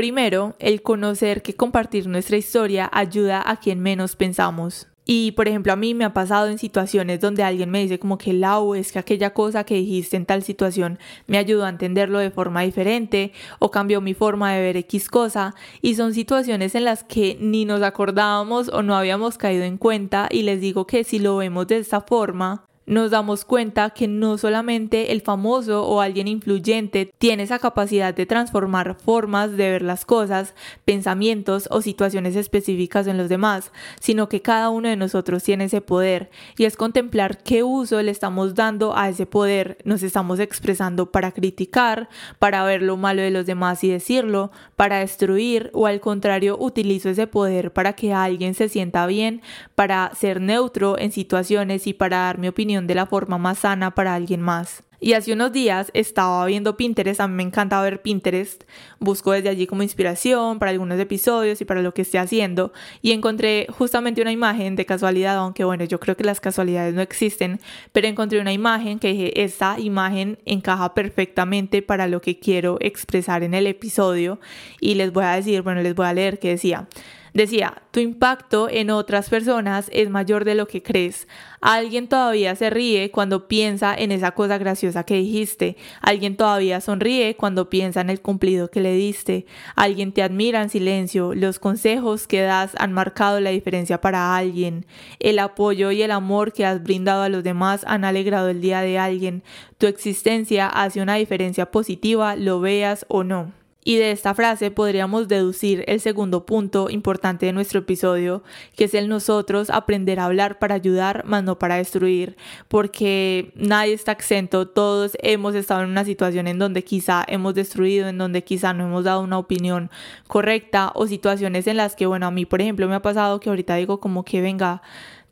Primero, 0.00 0.56
el 0.58 0.80
conocer 0.80 1.42
que 1.42 1.56
compartir 1.56 2.06
nuestra 2.06 2.38
historia 2.38 2.88
ayuda 2.90 3.42
a 3.44 3.60
quien 3.60 3.80
menos 3.80 4.16
pensamos. 4.16 4.88
Y 5.04 5.32
por 5.32 5.46
ejemplo, 5.46 5.74
a 5.74 5.76
mí 5.76 5.92
me 5.92 6.06
ha 6.06 6.14
pasado 6.14 6.48
en 6.48 6.56
situaciones 6.56 7.20
donde 7.20 7.42
alguien 7.42 7.70
me 7.70 7.82
dice 7.82 7.98
como 7.98 8.16
que 8.16 8.32
Lau, 8.32 8.74
es 8.74 8.92
que 8.92 8.98
aquella 8.98 9.34
cosa 9.34 9.64
que 9.64 9.74
dijiste 9.74 10.16
en 10.16 10.24
tal 10.24 10.42
situación 10.42 10.98
me 11.26 11.36
ayudó 11.36 11.66
a 11.66 11.68
entenderlo 11.68 12.18
de 12.18 12.30
forma 12.30 12.62
diferente 12.62 13.32
o 13.58 13.70
cambió 13.70 14.00
mi 14.00 14.14
forma 14.14 14.54
de 14.54 14.62
ver 14.62 14.78
X 14.78 15.10
cosa. 15.10 15.54
Y 15.82 15.96
son 15.96 16.14
situaciones 16.14 16.74
en 16.74 16.86
las 16.86 17.04
que 17.04 17.36
ni 17.38 17.66
nos 17.66 17.82
acordábamos 17.82 18.70
o 18.70 18.82
no 18.82 18.96
habíamos 18.96 19.36
caído 19.36 19.64
en 19.64 19.76
cuenta 19.76 20.28
y 20.30 20.44
les 20.44 20.62
digo 20.62 20.86
que 20.86 21.04
si 21.04 21.18
lo 21.18 21.36
vemos 21.36 21.66
de 21.66 21.76
esta 21.76 22.00
forma, 22.00 22.64
nos 22.90 23.12
damos 23.12 23.44
cuenta 23.44 23.90
que 23.90 24.08
no 24.08 24.36
solamente 24.36 25.12
el 25.12 25.20
famoso 25.20 25.86
o 25.86 26.00
alguien 26.00 26.26
influyente 26.26 27.14
tiene 27.18 27.44
esa 27.44 27.60
capacidad 27.60 28.12
de 28.12 28.26
transformar 28.26 28.96
formas 28.96 29.52
de 29.52 29.70
ver 29.70 29.82
las 29.82 30.04
cosas, 30.04 30.54
pensamientos 30.84 31.68
o 31.70 31.82
situaciones 31.82 32.34
específicas 32.34 33.06
en 33.06 33.16
los 33.16 33.28
demás, 33.28 33.70
sino 34.00 34.28
que 34.28 34.42
cada 34.42 34.70
uno 34.70 34.88
de 34.88 34.96
nosotros 34.96 35.44
tiene 35.44 35.66
ese 35.66 35.80
poder 35.80 36.30
y 36.58 36.64
es 36.64 36.76
contemplar 36.76 37.44
qué 37.44 37.62
uso 37.62 38.02
le 38.02 38.10
estamos 38.10 38.56
dando 38.56 38.96
a 38.96 39.08
ese 39.08 39.24
poder. 39.24 39.78
Nos 39.84 40.02
estamos 40.02 40.40
expresando 40.40 41.12
para 41.12 41.30
criticar, 41.30 42.08
para 42.40 42.64
ver 42.64 42.82
lo 42.82 42.96
malo 42.96 43.22
de 43.22 43.30
los 43.30 43.46
demás 43.46 43.84
y 43.84 43.88
decirlo, 43.88 44.50
para 44.74 44.98
destruir 44.98 45.70
o 45.74 45.86
al 45.86 46.00
contrario 46.00 46.56
utilizo 46.58 47.08
ese 47.08 47.28
poder 47.28 47.72
para 47.72 47.92
que 47.92 48.12
alguien 48.12 48.54
se 48.54 48.68
sienta 48.68 49.06
bien, 49.06 49.42
para 49.76 50.10
ser 50.16 50.40
neutro 50.40 50.98
en 50.98 51.12
situaciones 51.12 51.86
y 51.86 51.94
para 51.94 52.16
dar 52.16 52.38
mi 52.38 52.48
de 52.86 52.94
la 52.94 53.06
forma 53.06 53.38
más 53.38 53.60
sana 53.60 53.94
para 53.94 54.14
alguien 54.14 54.40
más. 54.40 54.82
Y 55.02 55.14
hace 55.14 55.32
unos 55.32 55.50
días 55.50 55.90
estaba 55.94 56.44
viendo 56.44 56.76
Pinterest, 56.76 57.22
a 57.22 57.26
mí 57.26 57.34
me 57.34 57.42
encanta 57.42 57.80
ver 57.80 58.02
Pinterest, 58.02 58.64
busco 58.98 59.32
desde 59.32 59.48
allí 59.48 59.66
como 59.66 59.82
inspiración 59.82 60.58
para 60.58 60.72
algunos 60.72 61.00
episodios 61.00 61.58
y 61.62 61.64
para 61.64 61.80
lo 61.80 61.94
que 61.94 62.02
esté 62.02 62.18
haciendo 62.18 62.74
y 63.00 63.12
encontré 63.12 63.66
justamente 63.70 64.20
una 64.20 64.30
imagen 64.30 64.76
de 64.76 64.84
casualidad, 64.84 65.38
aunque 65.38 65.64
bueno, 65.64 65.84
yo 65.84 65.98
creo 66.00 66.18
que 66.18 66.24
las 66.24 66.38
casualidades 66.40 66.92
no 66.92 67.00
existen, 67.00 67.60
pero 67.92 68.08
encontré 68.08 68.40
una 68.42 68.52
imagen 68.52 68.98
que 68.98 69.12
dije, 69.12 69.42
esta 69.42 69.80
imagen 69.80 70.38
encaja 70.44 70.92
perfectamente 70.92 71.80
para 71.80 72.06
lo 72.06 72.20
que 72.20 72.38
quiero 72.38 72.76
expresar 72.80 73.42
en 73.42 73.54
el 73.54 73.66
episodio 73.66 74.38
y 74.80 74.96
les 74.96 75.14
voy 75.14 75.24
a 75.24 75.30
decir, 75.30 75.62
bueno, 75.62 75.80
les 75.80 75.94
voy 75.94 76.08
a 76.08 76.12
leer 76.12 76.38
que 76.38 76.50
decía, 76.50 76.88
Decía, 77.32 77.82
tu 77.92 78.00
impacto 78.00 78.68
en 78.68 78.90
otras 78.90 79.30
personas 79.30 79.88
es 79.92 80.10
mayor 80.10 80.44
de 80.44 80.54
lo 80.54 80.66
que 80.66 80.82
crees. 80.82 81.28
Alguien 81.60 82.08
todavía 82.08 82.56
se 82.56 82.70
ríe 82.70 83.10
cuando 83.10 83.46
piensa 83.46 83.94
en 83.94 84.12
esa 84.12 84.32
cosa 84.32 84.58
graciosa 84.58 85.04
que 85.04 85.16
dijiste. 85.16 85.76
Alguien 86.00 86.36
todavía 86.36 86.80
sonríe 86.80 87.36
cuando 87.36 87.68
piensa 87.68 88.00
en 88.00 88.10
el 88.10 88.20
cumplido 88.20 88.70
que 88.70 88.80
le 88.80 88.94
diste. 88.94 89.46
Alguien 89.76 90.12
te 90.12 90.22
admira 90.22 90.62
en 90.62 90.70
silencio. 90.70 91.34
Los 91.34 91.58
consejos 91.58 92.26
que 92.26 92.40
das 92.40 92.72
han 92.78 92.92
marcado 92.92 93.40
la 93.40 93.50
diferencia 93.50 94.00
para 94.00 94.36
alguien. 94.36 94.86
El 95.18 95.38
apoyo 95.38 95.90
y 95.90 96.02
el 96.02 96.10
amor 96.10 96.52
que 96.52 96.66
has 96.66 96.82
brindado 96.82 97.22
a 97.22 97.28
los 97.28 97.44
demás 97.44 97.84
han 97.86 98.04
alegrado 98.04 98.48
el 98.48 98.60
día 98.60 98.80
de 98.80 98.98
alguien. 98.98 99.42
Tu 99.78 99.86
existencia 99.86 100.66
hace 100.66 101.00
una 101.00 101.16
diferencia 101.16 101.70
positiva, 101.70 102.36
lo 102.36 102.60
veas 102.60 103.04
o 103.08 103.22
no. 103.22 103.59
Y 103.82 103.96
de 103.96 104.10
esta 104.10 104.34
frase 104.34 104.70
podríamos 104.70 105.26
deducir 105.26 105.84
el 105.86 106.00
segundo 106.00 106.44
punto 106.44 106.90
importante 106.90 107.46
de 107.46 107.52
nuestro 107.52 107.80
episodio, 107.80 108.42
que 108.76 108.84
es 108.84 108.94
el 108.94 109.08
nosotros 109.08 109.70
aprender 109.70 110.20
a 110.20 110.26
hablar 110.26 110.58
para 110.58 110.74
ayudar, 110.74 111.24
más 111.24 111.42
no 111.44 111.58
para 111.58 111.76
destruir, 111.76 112.36
porque 112.68 113.52
nadie 113.54 113.94
está 113.94 114.12
exento, 114.12 114.68
todos 114.68 115.16
hemos 115.22 115.54
estado 115.54 115.82
en 115.82 115.90
una 115.90 116.04
situación 116.04 116.46
en 116.46 116.58
donde 116.58 116.84
quizá 116.84 117.24
hemos 117.26 117.54
destruido, 117.54 118.08
en 118.08 118.18
donde 118.18 118.44
quizá 118.44 118.74
no 118.74 118.84
hemos 118.84 119.04
dado 119.04 119.22
una 119.22 119.38
opinión 119.38 119.90
correcta 120.26 120.92
o 120.94 121.06
situaciones 121.06 121.66
en 121.66 121.78
las 121.78 121.96
que, 121.96 122.04
bueno, 122.04 122.26
a 122.26 122.30
mí 122.30 122.44
por 122.44 122.60
ejemplo 122.60 122.86
me 122.86 122.96
ha 122.96 123.02
pasado 123.02 123.40
que 123.40 123.48
ahorita 123.48 123.76
digo 123.76 123.98
como 123.98 124.24
que 124.26 124.42
venga, 124.42 124.82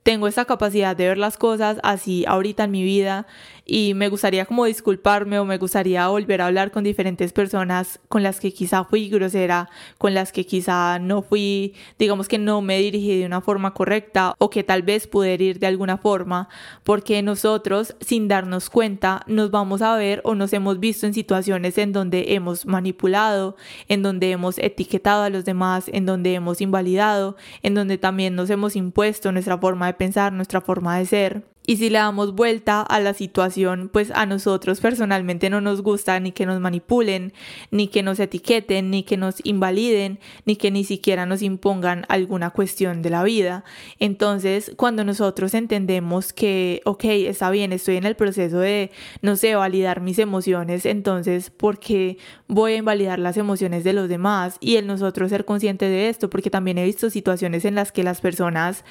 tengo 0.02 0.28
esa 0.28 0.44
capacidad 0.44 0.96
de 0.96 1.08
ver 1.08 1.18
las 1.18 1.36
cosas 1.36 1.78
así 1.82 2.24
ahorita 2.26 2.64
en 2.64 2.70
mi 2.70 2.82
vida 2.82 3.26
y 3.70 3.92
me 3.92 4.08
gustaría 4.08 4.46
como 4.46 4.64
disculparme 4.64 5.38
o 5.38 5.44
me 5.44 5.58
gustaría 5.58 6.08
volver 6.08 6.40
a 6.40 6.46
hablar 6.46 6.70
con 6.70 6.82
diferentes 6.84 7.34
personas 7.34 8.00
con 8.08 8.22
las 8.22 8.40
que 8.40 8.52
quizá 8.52 8.84
fui 8.84 9.10
grosera, 9.10 9.68
con 9.98 10.14
las 10.14 10.32
que 10.32 10.46
quizá 10.46 10.98
no 10.98 11.20
fui, 11.20 11.74
digamos 11.98 12.28
que 12.28 12.38
no 12.38 12.62
me 12.62 12.78
dirigí 12.78 13.18
de 13.18 13.26
una 13.26 13.42
forma 13.42 13.74
correcta 13.74 14.34
o 14.38 14.48
que 14.48 14.64
tal 14.64 14.82
vez 14.82 15.06
pude 15.06 15.34
ir 15.34 15.58
de 15.58 15.66
alguna 15.66 15.98
forma, 15.98 16.48
porque 16.82 17.20
nosotros 17.22 17.94
sin 18.00 18.26
darnos 18.26 18.70
cuenta 18.70 19.22
nos 19.26 19.50
vamos 19.50 19.82
a 19.82 19.94
ver 19.96 20.22
o 20.24 20.34
nos 20.34 20.54
hemos 20.54 20.80
visto 20.80 21.06
en 21.06 21.12
situaciones 21.12 21.76
en 21.76 21.92
donde 21.92 22.32
hemos 22.32 22.64
manipulado, 22.64 23.56
en 23.88 24.02
donde 24.02 24.30
hemos 24.30 24.58
etiquetado 24.58 25.24
a 25.24 25.30
los 25.30 25.44
demás, 25.44 25.90
en 25.92 26.06
donde 26.06 26.32
hemos 26.32 26.62
invalidado, 26.62 27.36
en 27.62 27.74
donde 27.74 27.98
también 27.98 28.34
nos 28.34 28.48
hemos 28.48 28.76
impuesto 28.76 29.30
nuestra 29.30 29.58
forma 29.58 29.88
de 29.88 29.97
pensar, 29.98 30.32
nuestra 30.32 30.60
forma 30.60 30.98
de 30.98 31.06
ser. 31.06 31.42
Y 31.68 31.76
si 31.76 31.90
le 31.90 31.98
damos 31.98 32.34
vuelta 32.34 32.80
a 32.80 32.98
la 32.98 33.12
situación, 33.12 33.90
pues 33.92 34.10
a 34.12 34.24
nosotros 34.24 34.80
personalmente 34.80 35.50
no 35.50 35.60
nos 35.60 35.82
gusta 35.82 36.18
ni 36.18 36.32
que 36.32 36.46
nos 36.46 36.60
manipulen, 36.60 37.34
ni 37.70 37.88
que 37.88 38.02
nos 38.02 38.18
etiqueten, 38.20 38.88
ni 38.90 39.02
que 39.02 39.18
nos 39.18 39.44
invaliden, 39.44 40.18
ni 40.46 40.56
que 40.56 40.70
ni 40.70 40.82
siquiera 40.84 41.26
nos 41.26 41.42
impongan 41.42 42.06
alguna 42.08 42.48
cuestión 42.48 43.02
de 43.02 43.10
la 43.10 43.22
vida. 43.22 43.64
Entonces, 43.98 44.72
cuando 44.78 45.04
nosotros 45.04 45.52
entendemos 45.52 46.32
que, 46.32 46.80
ok, 46.86 47.04
está 47.04 47.50
bien, 47.50 47.74
estoy 47.74 47.96
en 47.96 48.06
el 48.06 48.16
proceso 48.16 48.60
de, 48.60 48.90
no 49.20 49.36
sé, 49.36 49.54
validar 49.54 50.00
mis 50.00 50.18
emociones, 50.18 50.86
entonces, 50.86 51.50
¿por 51.50 51.78
qué 51.80 52.16
voy 52.46 52.72
a 52.72 52.76
invalidar 52.76 53.18
las 53.18 53.36
emociones 53.36 53.84
de 53.84 53.92
los 53.92 54.08
demás? 54.08 54.56
Y 54.60 54.76
el 54.76 54.86
nosotros 54.86 55.28
ser 55.28 55.44
consciente 55.44 55.84
de 55.84 56.08
esto, 56.08 56.30
porque 56.30 56.48
también 56.48 56.78
he 56.78 56.84
visto 56.86 57.10
situaciones 57.10 57.66
en 57.66 57.74
las 57.74 57.92
que 57.92 58.04
las 58.04 58.22
personas 58.22 58.86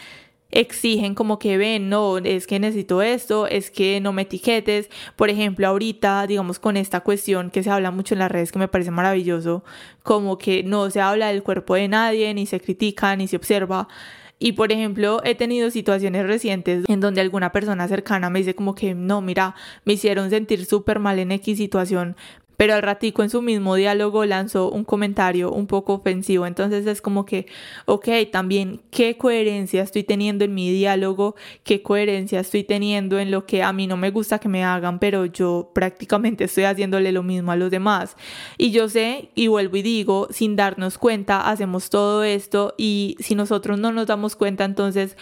exigen 0.51 1.16
como 1.16 1.39
que 1.39 1.58
ven, 1.58 1.89
no, 1.89 2.18
es 2.18 2.48
que 2.48 2.60
necesito 2.60 3.01
esto, 3.01 3.48
es 3.48 3.72
que 3.72 4.00
no 4.01 4.13
me 4.13 4.24
etiquetes. 4.24 4.89
Por 5.16 5.30
ejemplo, 5.30 5.68
ahorita, 5.68 6.25
digamos, 6.27 6.60
con 6.60 6.77
esta 6.77 7.01
cuestión 7.01 7.51
que 7.51 7.63
se 7.63 7.70
habla 7.70 7.92
mucho 7.92 8.16
en 8.16 8.20
las 8.20 8.32
redes, 8.32 8.51
que 8.51 8.60
me 8.60 8.68
parece 8.68 8.92
maravilloso, 8.92 9.63
como 10.04 10.38
que 10.38 10.63
no 10.63 10.89
se 10.89 11.01
habla 11.01 11.27
del 11.27 11.44
cuerpo 11.44 11.75
de 11.75 11.88
nadie, 11.88 12.34
ni 12.34 12.46
se 12.46 12.60
critica, 12.60 13.16
ni 13.16 13.27
se 13.27 13.36
observa. 13.36 13.88
Y 14.39 14.51
por 14.51 14.72
ejemplo, 14.72 15.22
he 15.24 15.34
tenido 15.34 15.72
situaciones 15.72 16.27
recientes 16.27 16.86
en 16.88 17.00
donde 17.00 17.22
alguna 17.22 17.51
persona 17.51 17.88
cercana 17.88 18.30
me 18.30 18.39
dice 18.39 18.54
como 18.54 18.75
que 18.75 18.94
no, 18.94 19.20
mira, 19.22 19.56
me 19.84 19.94
hicieron 19.94 20.30
sentir 20.30 20.66
súper 20.66 21.00
mal 21.00 21.18
en 21.18 21.32
X 21.32 21.58
situación, 21.58 22.16
pero 22.58 22.74
al 22.74 22.82
ratico 22.82 23.22
en 23.22 23.30
su 23.30 23.44
mismo 23.44 23.76
diálogo 23.76 24.26
lanzó 24.26 24.70
un 24.72 24.84
comentario 24.84 25.52
un 25.52 25.68
poco 25.68 25.94
ofensivo. 25.94 26.48
Entonces 26.48 26.88
es 26.88 27.02
como 27.02 27.26
que, 27.26 27.46
ok, 27.86 28.10
también 28.32 28.82
qué 28.90 29.16
coherencia 29.16 29.84
estoy 29.84 30.04
teniendo 30.04 30.44
en 30.44 30.56
mi 30.56 30.72
diálogo, 30.72 31.36
qué 31.64 31.84
coherencia 31.84 32.40
estoy 32.40 32.64
teniendo 32.64 33.20
en 33.20 33.30
lo 33.30 33.46
que 33.46 33.62
a 33.62 33.72
mí 33.74 33.86
no 33.86 33.96
me 33.96 34.10
gusta 34.10 34.40
que 34.40 34.50
me 34.50 34.64
hagan, 34.64 34.98
pero 34.98 35.26
yo 35.28 35.72
prácticamente 35.74 36.46
estoy 36.46 36.64
haciéndole 36.64 37.12
lo 37.12 37.22
mismo 37.22 37.52
a 37.52 37.56
los 37.56 37.70
demás. 37.70 38.18
Y 38.58 38.72
yo 38.72 38.90
sé, 38.90 39.30
y 39.36 39.48
vuelvo 39.48 39.78
y 39.78 39.84
digo, 39.84 40.28
sin 40.32 40.56
darnos 40.56 40.98
cuenta, 40.98 41.50
hacemos 41.50 41.92
todo 41.92 42.24
esto 42.24 42.74
y 42.78 43.18
si 43.20 43.36
nosotros 43.36 43.80
no 43.80 43.91
nos 43.91 44.08
damos 44.08 44.36
cuenta, 44.36 44.65
entonces 44.65 45.15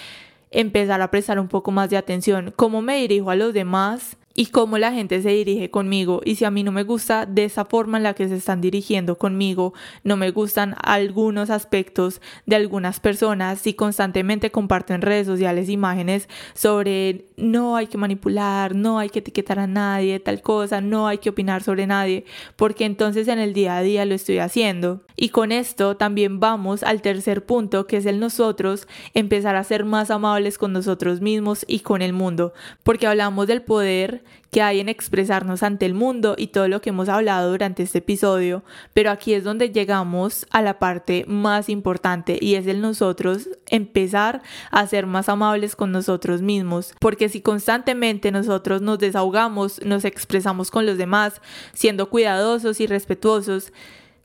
empezar 0.51 1.01
a 1.01 1.11
prestar 1.11 1.37
un 1.39 1.49
poco 1.49 1.71
más 1.71 1.89
de 1.89 1.97
atención. 1.97 2.53
¿Cómo 2.55 2.81
me 2.81 2.97
dirijo 2.97 3.29
a 3.29 3.35
los 3.35 3.53
demás? 3.53 4.17
Y 4.37 4.47
cómo 4.47 4.77
la 4.77 4.91
gente 4.91 5.21
se 5.21 5.29
dirige 5.29 5.71
conmigo. 5.71 6.21
Y 6.25 6.35
si 6.35 6.45
a 6.45 6.51
mí 6.51 6.61
no 6.61 6.73
me 6.73 6.83
gusta 6.83 7.25
de 7.25 7.45
esa 7.45 7.65
forma 7.65 7.97
en 7.97 8.03
la 8.03 8.13
que 8.13 8.27
se 8.27 8.35
están 8.35 8.59
dirigiendo 8.59 9.17
conmigo, 9.17 9.73
no 10.03 10.17
me 10.17 10.29
gustan 10.31 10.75
algunos 10.83 11.49
aspectos 11.49 12.21
de 12.45 12.57
algunas 12.57 12.99
personas, 12.99 13.59
si 13.59 13.73
constantemente 13.73 14.51
comparto 14.51 14.93
en 14.93 15.01
redes 15.01 15.25
sociales 15.25 15.69
imágenes 15.69 16.27
sobre 16.53 17.25
no 17.37 17.75
hay 17.75 17.87
que 17.87 17.97
manipular, 17.97 18.75
no 18.75 18.99
hay 18.99 19.09
que 19.09 19.19
etiquetar 19.19 19.59
a 19.59 19.67
nadie, 19.67 20.19
tal 20.19 20.41
cosa, 20.41 20.81
no 20.81 21.07
hay 21.07 21.17
que 21.17 21.29
opinar 21.29 21.63
sobre 21.63 21.87
nadie, 21.87 22.25
porque 22.55 22.85
entonces 22.85 23.27
en 23.27 23.39
el 23.39 23.53
día 23.53 23.77
a 23.77 23.81
día 23.81 24.05
lo 24.05 24.15
estoy 24.15 24.39
haciendo. 24.39 25.01
Y 25.15 25.29
con 25.29 25.51
esto 25.51 25.95
también 25.95 26.39
vamos 26.39 26.83
al 26.83 27.01
tercer 27.01 27.45
punto, 27.45 27.87
que 27.87 27.97
es 27.97 28.05
el 28.05 28.19
nosotros 28.19 28.87
empezar 29.13 29.55
a 29.55 29.63
ser 29.63 29.85
más 29.85 30.11
amables 30.11 30.57
con 30.57 30.73
nosotros 30.73 31.21
mismos 31.21 31.65
y 31.67 31.79
con 31.79 32.01
el 32.01 32.13
mundo, 32.13 32.53
porque 32.83 33.07
hablamos 33.07 33.47
del 33.47 33.61
poder 33.61 34.23
que 34.55 34.61
hay 34.61 34.79
en 34.79 34.87
expresarnos 34.87 35.63
ante 35.63 35.85
el 35.85 35.93
mundo 35.93 36.35
y 36.37 36.47
todo 36.47 36.69
lo 36.69 36.79
que 36.79 36.91
hemos 36.91 37.09
hablado 37.09 37.51
durante 37.51 37.83
este 37.83 37.97
episodio, 37.97 38.63
pero 38.93 39.11
aquí 39.11 39.33
es 39.33 39.43
donde 39.43 39.69
llegamos 39.69 40.45
a 40.49 40.61
la 40.61 40.79
parte 40.79 41.25
más 41.27 41.67
importante 41.67 42.37
y 42.39 42.55
es 42.55 42.65
el 42.65 42.79
nosotros 42.79 43.49
empezar 43.67 44.41
a 44.71 44.87
ser 44.87 45.07
más 45.07 45.27
amables 45.27 45.75
con 45.75 45.91
nosotros 45.91 46.41
mismos, 46.41 46.93
porque 47.01 47.24
si 47.29 47.41
constantemente 47.41 48.31
nosotros 48.31 48.81
nos 48.81 48.99
desahogamos, 48.99 49.81
nos 49.83 50.05
expresamos 50.05 50.71
con 50.71 50.85
los 50.85 50.97
demás, 50.97 51.41
siendo 51.73 52.09
cuidadosos 52.09 52.79
y 52.79 52.87
respetuosos, 52.87 53.71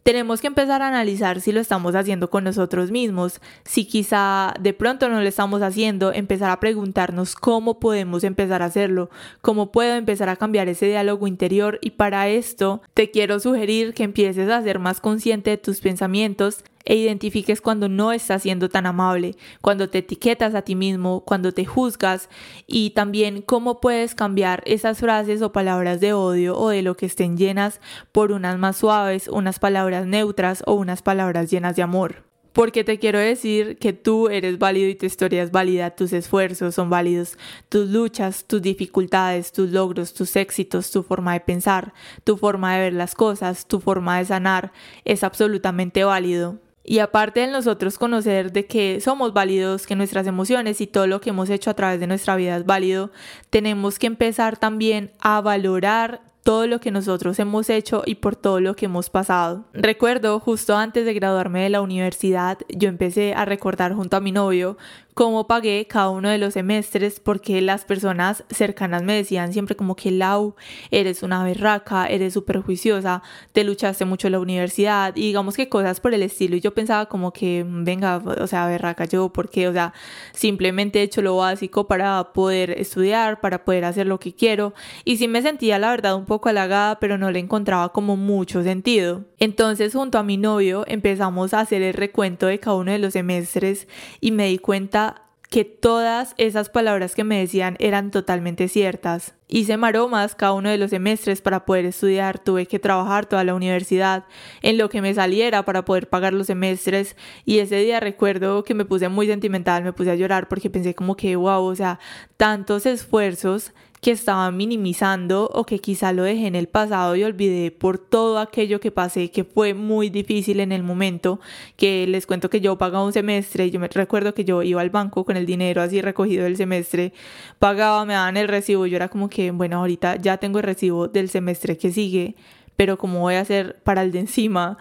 tenemos 0.02 0.40
que 0.40 0.46
empezar 0.46 0.80
a 0.82 0.88
analizar 0.88 1.40
si 1.40 1.52
lo 1.52 1.60
estamos 1.60 1.94
haciendo 1.94 2.30
con 2.30 2.44
nosotros 2.44 2.90
mismos, 2.90 3.40
si 3.64 3.84
quizá 3.84 4.54
de 4.58 4.72
pronto 4.72 5.08
no 5.08 5.20
lo 5.20 5.28
estamos 5.28 5.60
haciendo, 5.62 6.12
empezar 6.12 6.50
a 6.50 6.58
preguntarnos 6.58 7.34
cómo 7.34 7.78
podemos 7.78 8.24
empezar 8.24 8.62
a 8.62 8.66
hacerlo, 8.66 9.10
cómo 9.42 9.72
puedo 9.72 9.94
empezar 9.94 10.28
a 10.28 10.36
cambiar 10.36 10.68
ese 10.68 10.86
diálogo 10.86 11.26
interior. 11.26 11.78
Y 11.82 11.90
para 11.90 12.28
esto 12.28 12.80
te 12.94 13.10
quiero 13.10 13.40
sugerir 13.40 13.92
que 13.92 14.04
empieces 14.04 14.48
a 14.50 14.62
ser 14.62 14.78
más 14.78 15.00
consciente 15.00 15.50
de 15.50 15.58
tus 15.58 15.80
pensamientos 15.80 16.64
e 16.90 16.96
identifiques 16.96 17.60
cuando 17.60 17.88
no 17.88 18.10
estás 18.10 18.42
siendo 18.42 18.68
tan 18.68 18.84
amable, 18.84 19.36
cuando 19.60 19.88
te 19.88 19.98
etiquetas 19.98 20.56
a 20.56 20.62
ti 20.62 20.74
mismo, 20.74 21.20
cuando 21.24 21.52
te 21.52 21.64
juzgas 21.64 22.28
y 22.66 22.90
también 22.90 23.42
cómo 23.42 23.80
puedes 23.80 24.16
cambiar 24.16 24.64
esas 24.66 24.98
frases 24.98 25.40
o 25.40 25.52
palabras 25.52 26.00
de 26.00 26.14
odio 26.14 26.58
o 26.58 26.70
de 26.70 26.82
lo 26.82 26.96
que 26.96 27.06
estén 27.06 27.36
llenas 27.36 27.80
por 28.10 28.32
unas 28.32 28.58
más 28.58 28.78
suaves, 28.78 29.28
unas 29.28 29.60
palabras 29.60 30.04
neutras 30.04 30.64
o 30.66 30.74
unas 30.74 31.00
palabras 31.00 31.48
llenas 31.48 31.76
de 31.76 31.82
amor. 31.82 32.24
Porque 32.52 32.82
te 32.82 32.98
quiero 32.98 33.20
decir 33.20 33.78
que 33.78 33.92
tú 33.92 34.26
eres 34.26 34.58
válido 34.58 34.88
y 34.88 34.96
tu 34.96 35.06
historia 35.06 35.44
es 35.44 35.52
válida, 35.52 35.90
tus 35.90 36.12
esfuerzos 36.12 36.74
son 36.74 36.90
válidos, 36.90 37.38
tus 37.68 37.88
luchas, 37.88 38.46
tus 38.48 38.60
dificultades, 38.62 39.52
tus 39.52 39.70
logros, 39.70 40.12
tus 40.12 40.34
éxitos, 40.34 40.90
tu 40.90 41.04
forma 41.04 41.34
de 41.34 41.40
pensar, 41.40 41.94
tu 42.24 42.36
forma 42.36 42.74
de 42.74 42.80
ver 42.80 42.94
las 42.94 43.14
cosas, 43.14 43.68
tu 43.68 43.78
forma 43.78 44.18
de 44.18 44.24
sanar 44.24 44.72
es 45.04 45.22
absolutamente 45.22 46.02
válido. 46.02 46.58
Y 46.82 46.98
aparte 46.98 47.40
de 47.40 47.46
nosotros 47.48 47.98
conocer 47.98 48.52
de 48.52 48.66
que 48.66 49.00
somos 49.00 49.32
válidos, 49.32 49.86
que 49.86 49.96
nuestras 49.96 50.26
emociones 50.26 50.80
y 50.80 50.86
todo 50.86 51.06
lo 51.06 51.20
que 51.20 51.30
hemos 51.30 51.50
hecho 51.50 51.70
a 51.70 51.74
través 51.74 52.00
de 52.00 52.06
nuestra 52.06 52.36
vida 52.36 52.56
es 52.56 52.64
válido, 52.64 53.10
tenemos 53.50 53.98
que 53.98 54.06
empezar 54.06 54.56
también 54.56 55.12
a 55.20 55.40
valorar 55.40 56.22
todo 56.42 56.66
lo 56.66 56.80
que 56.80 56.90
nosotros 56.90 57.38
hemos 57.38 57.68
hecho 57.68 58.02
y 58.06 58.16
por 58.16 58.34
todo 58.34 58.60
lo 58.60 58.74
que 58.74 58.86
hemos 58.86 59.10
pasado. 59.10 59.64
Recuerdo 59.72 60.40
justo 60.40 60.76
antes 60.76 61.04
de 61.04 61.14
graduarme 61.14 61.62
de 61.62 61.70
la 61.70 61.82
universidad, 61.82 62.58
yo 62.68 62.88
empecé 62.88 63.34
a 63.34 63.44
recordar 63.44 63.94
junto 63.94 64.16
a 64.16 64.20
mi 64.20 64.32
novio 64.32 64.78
cómo 65.14 65.46
pagué 65.46 65.86
cada 65.86 66.10
uno 66.10 66.28
de 66.28 66.38
los 66.38 66.54
semestres 66.54 67.20
porque 67.20 67.60
las 67.60 67.84
personas 67.84 68.44
cercanas 68.50 69.02
me 69.02 69.14
decían 69.14 69.52
siempre 69.52 69.76
como 69.76 69.96
que 69.96 70.10
Lau, 70.10 70.54
eres 70.90 71.22
una 71.22 71.44
berraca, 71.44 72.06
eres 72.06 72.34
súper 72.34 72.60
juiciosa, 72.60 73.22
te 73.52 73.64
luchaste 73.64 74.04
mucho 74.04 74.28
en 74.28 74.32
la 74.32 74.40
universidad 74.40 75.14
y 75.16 75.22
digamos 75.22 75.56
que 75.56 75.68
cosas 75.68 76.00
por 76.00 76.14
el 76.14 76.22
estilo 76.22 76.56
y 76.56 76.60
yo 76.60 76.74
pensaba 76.74 77.06
como 77.06 77.32
que 77.32 77.64
venga, 77.66 78.16
o 78.18 78.46
sea, 78.46 78.66
berraca 78.66 79.04
yo, 79.04 79.30
porque, 79.32 79.68
o 79.68 79.72
sea, 79.72 79.92
simplemente 80.32 81.00
he 81.00 81.02
hecho 81.02 81.22
lo 81.22 81.36
básico 81.36 81.86
para 81.86 82.32
poder 82.32 82.70
estudiar, 82.70 83.40
para 83.40 83.64
poder 83.64 83.84
hacer 83.84 84.06
lo 84.06 84.20
que 84.20 84.34
quiero 84.34 84.74
y 85.04 85.16
sí 85.16 85.28
me 85.28 85.42
sentía 85.42 85.78
la 85.78 85.90
verdad 85.90 86.14
un 86.14 86.26
poco 86.26 86.48
halagada, 86.48 86.98
pero 87.00 87.18
no 87.18 87.30
le 87.30 87.38
encontraba 87.38 87.90
como 87.90 88.16
mucho 88.16 88.62
sentido. 88.62 89.24
Entonces, 89.38 89.94
junto 89.94 90.18
a 90.18 90.22
mi 90.22 90.36
novio, 90.36 90.84
empezamos 90.86 91.54
a 91.54 91.60
hacer 91.60 91.82
el 91.82 91.94
recuento 91.94 92.46
de 92.46 92.60
cada 92.60 92.76
uno 92.76 92.92
de 92.92 92.98
los 92.98 93.14
semestres 93.14 93.88
y 94.20 94.32
me 94.32 94.46
di 94.46 94.58
cuenta 94.58 95.09
que 95.50 95.64
todas 95.64 96.34
esas 96.38 96.70
palabras 96.70 97.16
que 97.16 97.24
me 97.24 97.40
decían 97.40 97.76
eran 97.80 98.12
totalmente 98.12 98.68
ciertas. 98.68 99.34
Hice 99.48 99.76
maromas 99.76 100.36
cada 100.36 100.52
uno 100.52 100.70
de 100.70 100.78
los 100.78 100.90
semestres 100.90 101.42
para 101.42 101.64
poder 101.64 101.86
estudiar, 101.86 102.38
tuve 102.38 102.66
que 102.66 102.78
trabajar 102.78 103.26
toda 103.26 103.42
la 103.42 103.56
universidad 103.56 104.26
en 104.62 104.78
lo 104.78 104.88
que 104.88 105.02
me 105.02 105.12
saliera 105.12 105.64
para 105.64 105.84
poder 105.84 106.08
pagar 106.08 106.34
los 106.34 106.46
semestres 106.46 107.16
y 107.44 107.58
ese 107.58 107.78
día 107.78 107.98
recuerdo 107.98 108.62
que 108.62 108.74
me 108.74 108.84
puse 108.84 109.08
muy 109.08 109.26
sentimental, 109.26 109.82
me 109.82 109.92
puse 109.92 110.12
a 110.12 110.14
llorar 110.14 110.46
porque 110.46 110.70
pensé 110.70 110.94
como 110.94 111.16
que 111.16 111.34
wow, 111.34 111.64
o 111.64 111.74
sea, 111.74 111.98
tantos 112.36 112.86
esfuerzos 112.86 113.72
que 114.00 114.12
estaba 114.12 114.50
minimizando 114.50 115.50
o 115.52 115.64
que 115.64 115.78
quizá 115.78 116.12
lo 116.12 116.22
dejé 116.22 116.46
en 116.46 116.54
el 116.54 116.68
pasado 116.68 117.16
y 117.16 117.24
olvidé 117.24 117.70
por 117.70 117.98
todo 117.98 118.38
aquello 118.38 118.80
que 118.80 118.90
pasé 118.90 119.30
que 119.30 119.44
fue 119.44 119.74
muy 119.74 120.08
difícil 120.08 120.60
en 120.60 120.72
el 120.72 120.82
momento 120.82 121.38
que 121.76 122.06
les 122.06 122.26
cuento 122.26 122.48
que 122.48 122.60
yo 122.60 122.78
pagaba 122.78 123.04
un 123.04 123.12
semestre 123.12 123.70
yo 123.70 123.78
me 123.78 123.88
recuerdo 123.88 124.32
que 124.32 124.44
yo 124.44 124.62
iba 124.62 124.80
al 124.80 124.90
banco 124.90 125.24
con 125.24 125.36
el 125.36 125.44
dinero 125.44 125.82
así 125.82 126.00
recogido 126.00 126.44
del 126.44 126.56
semestre 126.56 127.12
pagaba 127.58 128.04
me 128.06 128.14
daban 128.14 128.38
el 128.38 128.48
recibo 128.48 128.86
yo 128.86 128.96
era 128.96 129.08
como 129.08 129.28
que 129.28 129.50
bueno 129.50 129.76
ahorita 129.78 130.16
ya 130.16 130.38
tengo 130.38 130.58
el 130.58 130.64
recibo 130.64 131.08
del 131.08 131.28
semestre 131.28 131.76
que 131.76 131.92
sigue 131.92 132.36
pero 132.76 132.96
cómo 132.96 133.20
voy 133.20 133.34
a 133.34 133.40
hacer 133.40 133.76
para 133.84 134.02
el 134.02 134.12
de 134.12 134.20
encima 134.20 134.78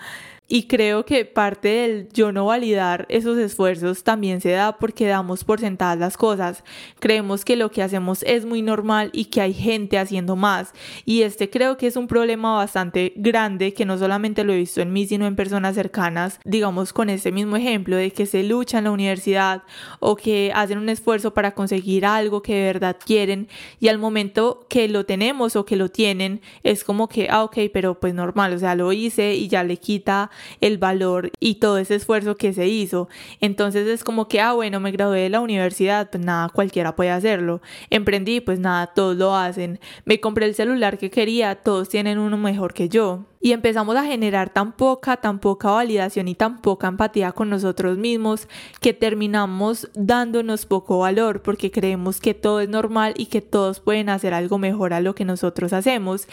y 0.52 0.64
creo 0.64 1.06
que 1.06 1.26
parte 1.26 1.68
del 1.68 2.10
yo 2.12 2.32
no 2.32 2.48
validar 2.48 3.06
esos 3.10 3.38
esfuerzos 3.38 4.04
también 4.04 4.42
se 4.42 4.50
da 4.50 4.78
porque 4.78 5.06
damos 5.06 5.44
por 5.44 5.60
sentadas 5.60 6.00
las 6.00 6.18
cosas. 6.18 6.64
Creemos 7.00 7.46
que 7.46 7.56
lo 7.56 7.70
que 7.70 7.84
hacemos 7.84 8.24
es 8.24 8.46
muy 8.46 8.64
normal 8.64 9.12
y 9.14 9.26
que 9.26 9.42
hay 9.42 9.54
gente 9.54 10.00
haciendo 10.00 10.36
más. 10.36 10.74
Y 11.06 11.22
este 11.22 11.52
creo 11.52 11.78
que 11.78 11.86
es 11.86 11.96
un 11.96 12.08
problema 12.08 12.56
bastante 12.56 13.14
grande 13.16 13.76
que 13.76 13.86
no 13.86 14.00
solamente 14.00 14.44
lo 14.44 14.52
he 14.54 14.58
visto 14.58 14.82
en 14.82 14.92
mí, 14.92 15.06
sino 15.06 15.28
en 15.28 15.36
personas 15.36 15.76
cercanas, 15.76 16.40
digamos 16.44 16.94
con 16.94 17.12
este 17.12 17.32
mismo 17.32 17.56
ejemplo 17.56 17.96
de 17.96 18.12
que 18.12 18.26
se 18.26 18.42
lucha 18.42 18.80
en 18.80 18.86
la 18.86 18.92
universidad 18.92 19.62
o 20.00 20.16
que 20.16 20.52
hacen 20.56 20.80
un 20.80 20.90
esfuerzo 20.90 21.32
para 21.32 21.52
conseguir 21.52 22.08
algo 22.08 22.42
que 22.42 22.56
de 22.56 22.64
verdad 22.64 22.98
quieren 23.06 23.50
y 23.80 23.90
al 23.90 24.00
momento 24.00 24.66
que 24.68 24.88
lo 24.88 25.06
tenemos 25.06 25.56
o 25.56 25.66
que 25.66 25.76
lo 25.76 25.90
tienen 25.90 26.42
es 26.64 26.84
como 26.84 27.08
que, 27.08 27.28
ah, 27.30 27.44
ok, 27.44 27.58
pero 27.72 28.00
pues 28.00 28.16
normal, 28.16 28.54
o 28.54 28.58
sea, 28.58 28.74
lo 28.74 28.92
hice 28.92 29.36
y 29.36 29.48
ya 29.48 29.64
le 29.64 29.78
quita 29.78 30.32
el 30.62 30.78
valor 30.78 31.32
y 31.40 31.56
todo 31.56 31.78
ese 31.78 31.96
esfuerzo 31.96 32.36
que 32.36 32.54
se 32.54 32.68
hizo. 32.68 33.10
Entonces 33.42 33.88
es 33.88 34.04
como 34.04 34.28
que, 34.28 34.42
ah, 34.42 34.54
bueno, 34.54 34.80
me 34.80 34.92
gradué 34.92 35.22
de 35.22 35.30
la 35.30 35.42
universidad, 35.42 36.10
pues 36.10 36.24
nada, 36.24 36.50
cualquiera 36.50 36.96
puede 36.96 37.12
hacerlo. 37.12 37.62
Emprendí, 37.90 38.42
pues 38.42 38.60
nada, 38.60 38.88
todos 38.88 39.16
lo 39.16 39.36
hacen. 39.36 39.80
Me 40.06 40.20
compré 40.20 40.46
el 40.46 40.56
celular 40.56 40.98
que 40.98 41.10
quería, 41.10 41.56
todos 41.56 41.90
tienen 41.90 42.20
uno 42.20 42.38
mejor 42.38 42.74
que 42.74 42.90
yo 42.90 43.26
y 43.42 43.54
empezamos 43.54 43.96
a 43.96 44.04
generar 44.04 44.50
tan 44.50 44.74
poca, 44.74 45.16
tan 45.18 45.40
poca 45.40 45.72
validación 45.72 46.28
y 46.28 46.36
tan 46.36 46.62
poca 46.62 46.88
empatía 46.88 47.32
con 47.32 47.50
nosotros 47.50 47.98
mismos 47.98 48.50
que 48.82 48.94
terminamos 48.94 49.90
dándonos 49.94 50.66
poco 50.66 51.00
valor 51.00 51.42
porque 51.42 51.72
creemos 51.72 52.20
que 52.20 52.34
todo 52.34 52.60
es 52.60 52.68
normal 52.68 53.14
y 53.16 53.28
que 53.28 53.42
todos 53.42 53.80
pueden 53.80 54.10
hacer 54.10 54.34
algo 54.34 54.58
mejor 54.58 54.94
a 54.94 55.00
lo 55.00 55.16
que 55.16 55.24
nosotros 55.24 55.72
hacemos. 55.72 56.28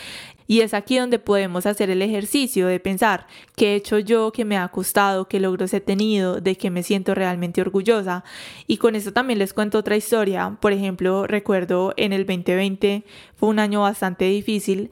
Y 0.49 0.61
es 0.61 0.75
aquí 0.75 0.99
donde 0.99 1.21
podemos 1.21 1.65
hacer 1.67 1.91
el 1.91 2.03
ejercicio 2.03 2.67
de 2.67 2.81
pensar 2.81 3.27
qué 3.57 3.73
he 3.73 3.77
hecho 3.77 3.99
yo, 4.01 4.33
qué 4.33 4.45
me 4.45 4.57
ha 4.57 4.69
costado, 4.69 5.29
qué 5.29 5.39
logros 5.39 5.75
he 5.75 5.81
tenido, 5.81 6.41
de 6.41 6.57
qué 6.57 6.71
me 6.71 6.83
siento 6.83 7.15
realmente 7.15 7.61
orgullosa. 7.61 8.25
Y 8.67 8.79
con 8.79 8.97
eso 8.97 9.13
también 9.13 9.39
les 9.39 9.55
cuento 9.55 9.79
otra 9.79 9.97
historia. 9.97 10.57
Por 10.61 10.73
ejemplo, 10.73 11.27
recuerdo 11.27 11.95
en 11.97 12.13
el 12.13 12.27
2020 12.27 13.05
fue 13.37 13.49
un 13.49 13.61
año 13.61 13.83
bastante 13.83 14.25
difícil 14.25 14.91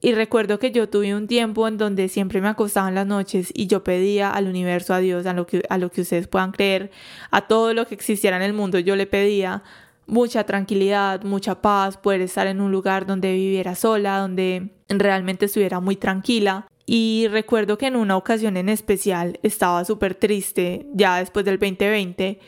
y 0.00 0.12
recuerdo 0.12 0.58
que 0.58 0.72
yo 0.72 0.88
tuve 0.88 1.14
un 1.14 1.26
tiempo 1.26 1.66
en 1.66 1.78
donde 1.78 2.08
siempre 2.08 2.40
me 2.40 2.48
acostaba 2.48 2.88
en 2.88 2.94
las 2.94 3.06
noches 3.06 3.50
y 3.54 3.66
yo 3.66 3.82
pedía 3.82 4.30
al 4.30 4.46
universo, 4.46 4.94
a 4.94 4.98
Dios, 4.98 5.26
a 5.26 5.32
lo 5.32 5.46
que, 5.46 5.62
a 5.68 5.78
lo 5.78 5.90
que 5.90 6.02
ustedes 6.02 6.28
puedan 6.28 6.52
creer, 6.52 6.90
a 7.30 7.46
todo 7.46 7.72
lo 7.72 7.86
que 7.86 7.94
existiera 7.94 8.36
en 8.36 8.42
el 8.42 8.52
mundo, 8.52 8.78
yo 8.78 8.94
le 8.94 9.06
pedía 9.06 9.62
mucha 10.06 10.44
tranquilidad, 10.44 11.22
mucha 11.24 11.60
paz, 11.60 11.96
poder 11.96 12.20
estar 12.20 12.46
en 12.46 12.60
un 12.60 12.70
lugar 12.70 13.06
donde 13.06 13.32
viviera 13.32 13.74
sola, 13.74 14.18
donde 14.18 14.70
realmente 14.88 15.46
estuviera 15.46 15.80
muy 15.80 15.96
tranquila. 15.96 16.68
Y 16.84 17.26
recuerdo 17.30 17.76
que 17.76 17.86
en 17.86 17.96
una 17.96 18.16
ocasión 18.16 18.56
en 18.56 18.68
especial 18.68 19.40
estaba 19.42 19.84
súper 19.84 20.14
triste, 20.14 20.86
ya 20.92 21.18
después 21.18 21.44
del 21.44 21.58
2020, 21.58 22.38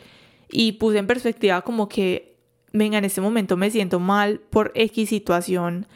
y 0.51 0.71
puse 0.73 0.99
en 0.99 1.07
perspectiva 1.07 1.61
como 1.61 1.89
que, 1.89 2.37
venga, 2.71 2.97
en 2.97 3.05
este 3.05 3.19
momento 3.19 3.57
me 3.57 3.69
siento 3.69 3.99
mal 3.99 4.39
por 4.39 4.71
X 4.75 5.09
situación 5.09 5.87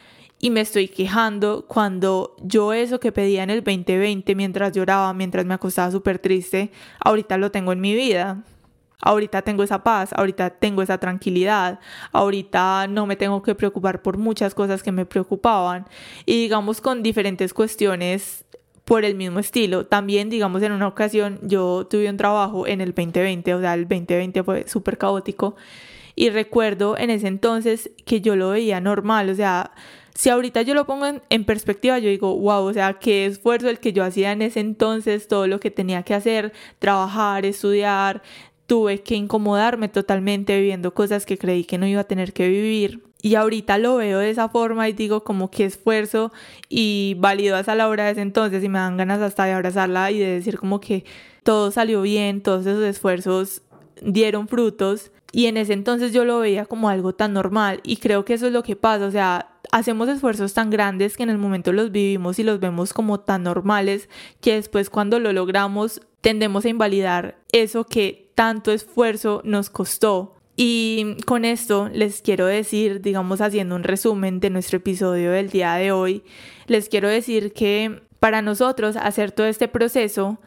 y 0.44 0.50
me 0.50 0.60
estoy 0.60 0.88
quejando 0.88 1.64
cuando 1.66 2.36
yo 2.42 2.74
eso 2.74 3.00
que 3.00 3.12
pedía 3.12 3.42
en 3.44 3.48
el 3.48 3.64
2020 3.64 4.34
mientras 4.34 4.72
lloraba, 4.72 5.14
mientras 5.14 5.46
me 5.46 5.54
acostaba 5.54 5.90
súper 5.90 6.18
triste, 6.18 6.70
ahorita 7.00 7.38
lo 7.38 7.50
tengo 7.50 7.72
en 7.72 7.80
mi 7.80 7.94
vida. 7.94 8.44
Ahorita 9.00 9.40
tengo 9.40 9.62
esa 9.62 9.82
paz, 9.82 10.10
ahorita 10.14 10.50
tengo 10.50 10.82
esa 10.82 10.98
tranquilidad, 10.98 11.80
ahorita 12.12 12.88
no 12.88 13.06
me 13.06 13.16
tengo 13.16 13.42
que 13.42 13.54
preocupar 13.54 14.02
por 14.02 14.18
muchas 14.18 14.54
cosas 14.54 14.82
que 14.82 14.92
me 14.92 15.06
preocupaban 15.06 15.86
y 16.26 16.42
digamos 16.42 16.82
con 16.82 17.02
diferentes 17.02 17.54
cuestiones 17.54 18.44
por 18.84 19.06
el 19.06 19.14
mismo 19.14 19.38
estilo. 19.38 19.86
También, 19.86 20.28
digamos, 20.28 20.62
en 20.62 20.72
una 20.72 20.88
ocasión 20.88 21.38
yo 21.40 21.86
tuve 21.88 22.10
un 22.10 22.18
trabajo 22.18 22.66
en 22.66 22.82
el 22.82 22.92
2020, 22.92 23.54
o 23.54 23.60
sea, 23.62 23.72
el 23.72 23.88
2020 23.88 24.42
fue 24.42 24.68
súper 24.68 24.98
caótico 24.98 25.56
y 26.14 26.28
recuerdo 26.28 26.98
en 26.98 27.08
ese 27.08 27.28
entonces 27.28 27.90
que 28.04 28.20
yo 28.20 28.36
lo 28.36 28.50
veía 28.50 28.82
normal, 28.82 29.30
o 29.30 29.34
sea, 29.34 29.72
si 30.14 30.30
ahorita 30.30 30.62
yo 30.62 30.74
lo 30.74 30.86
pongo 30.86 31.06
en, 31.28 31.44
perspectiva, 31.44 31.98
yo 31.98 32.08
digo, 32.08 32.36
wow, 32.36 32.64
o 32.64 32.72
sea, 32.72 32.94
qué 32.94 33.26
esfuerzo 33.26 33.68
el 33.68 33.80
que 33.80 33.92
yo 33.92 34.04
hacía 34.04 34.30
en 34.32 34.42
ese 34.42 34.60
entonces, 34.60 35.26
todo 35.26 35.48
lo 35.48 35.58
que 35.58 35.72
tenía 35.72 36.04
que 36.04 36.14
hacer, 36.14 36.52
trabajar, 36.78 37.44
estudiar, 37.44 38.22
tuve 38.66 39.02
que 39.02 39.16
incomodarme 39.16 39.88
totalmente 39.88 40.56
viviendo 40.56 40.94
cosas 40.94 41.26
que 41.26 41.36
creí 41.36 41.64
que 41.64 41.78
no 41.78 41.86
iba 41.86 42.02
a 42.02 42.04
tener 42.04 42.32
que 42.32 42.48
vivir. 42.48 43.02
Y 43.22 43.34
ahorita 43.34 43.78
lo 43.78 43.96
veo 43.96 44.18
de 44.18 44.30
esa 44.30 44.48
forma 44.48 44.88
y 44.88 44.92
digo 44.92 45.24
como 45.24 45.50
qué 45.50 45.64
esfuerzo 45.64 46.30
y 46.68 47.16
válido 47.18 47.56
hasta 47.56 47.74
la 47.74 47.88
hora 47.88 48.04
de 48.04 48.12
ese 48.12 48.20
entonces 48.20 48.62
y 48.62 48.68
me 48.68 48.78
dan 48.78 48.96
ganas 48.96 49.20
hasta 49.20 49.46
de 49.46 49.52
abrazarla 49.52 50.10
y 50.10 50.18
de 50.18 50.26
decir 50.26 50.58
como 50.58 50.80
que 50.80 51.04
todo 51.42 51.70
salió 51.70 52.02
bien, 52.02 52.42
todos 52.42 52.66
esos 52.66 52.84
esfuerzos 52.84 53.62
dieron 54.02 54.46
frutos 54.46 55.10
y 55.32 55.46
en 55.46 55.56
ese 55.56 55.72
entonces 55.72 56.12
yo 56.12 56.24
lo 56.24 56.38
veía 56.38 56.66
como 56.66 56.88
algo 56.90 57.14
tan 57.14 57.32
normal 57.32 57.80
y 57.82 57.96
creo 57.96 58.24
que 58.24 58.34
eso 58.34 58.46
es 58.46 58.52
lo 58.52 58.62
que 58.62 58.76
pasa, 58.76 59.06
o 59.06 59.10
sea, 59.10 59.53
hacemos 59.74 60.08
esfuerzos 60.08 60.54
tan 60.54 60.70
grandes 60.70 61.16
que 61.16 61.24
en 61.24 61.30
el 61.30 61.38
momento 61.38 61.72
los 61.72 61.90
vivimos 61.90 62.38
y 62.38 62.44
los 62.44 62.60
vemos 62.60 62.92
como 62.92 63.18
tan 63.18 63.42
normales 63.42 64.08
que 64.40 64.54
después 64.54 64.88
cuando 64.88 65.18
lo 65.18 65.32
logramos 65.32 66.00
tendemos 66.20 66.64
a 66.64 66.68
invalidar 66.68 67.40
eso 67.50 67.84
que 67.84 68.30
tanto 68.36 68.70
esfuerzo 68.70 69.42
nos 69.44 69.70
costó. 69.70 70.36
Y 70.56 71.16
con 71.26 71.44
esto 71.44 71.90
les 71.92 72.22
quiero 72.22 72.46
decir, 72.46 73.00
digamos 73.00 73.40
haciendo 73.40 73.74
un 73.74 73.82
resumen 73.82 74.38
de 74.38 74.50
nuestro 74.50 74.76
episodio 74.76 75.32
del 75.32 75.50
día 75.50 75.74
de 75.74 75.90
hoy, 75.90 76.22
les 76.68 76.88
quiero 76.88 77.08
decir 77.08 77.52
que 77.52 78.00
para 78.20 78.42
nosotros 78.42 78.94
hacer 78.94 79.32
todo 79.32 79.48
este 79.48 79.66
proceso, 79.66 80.38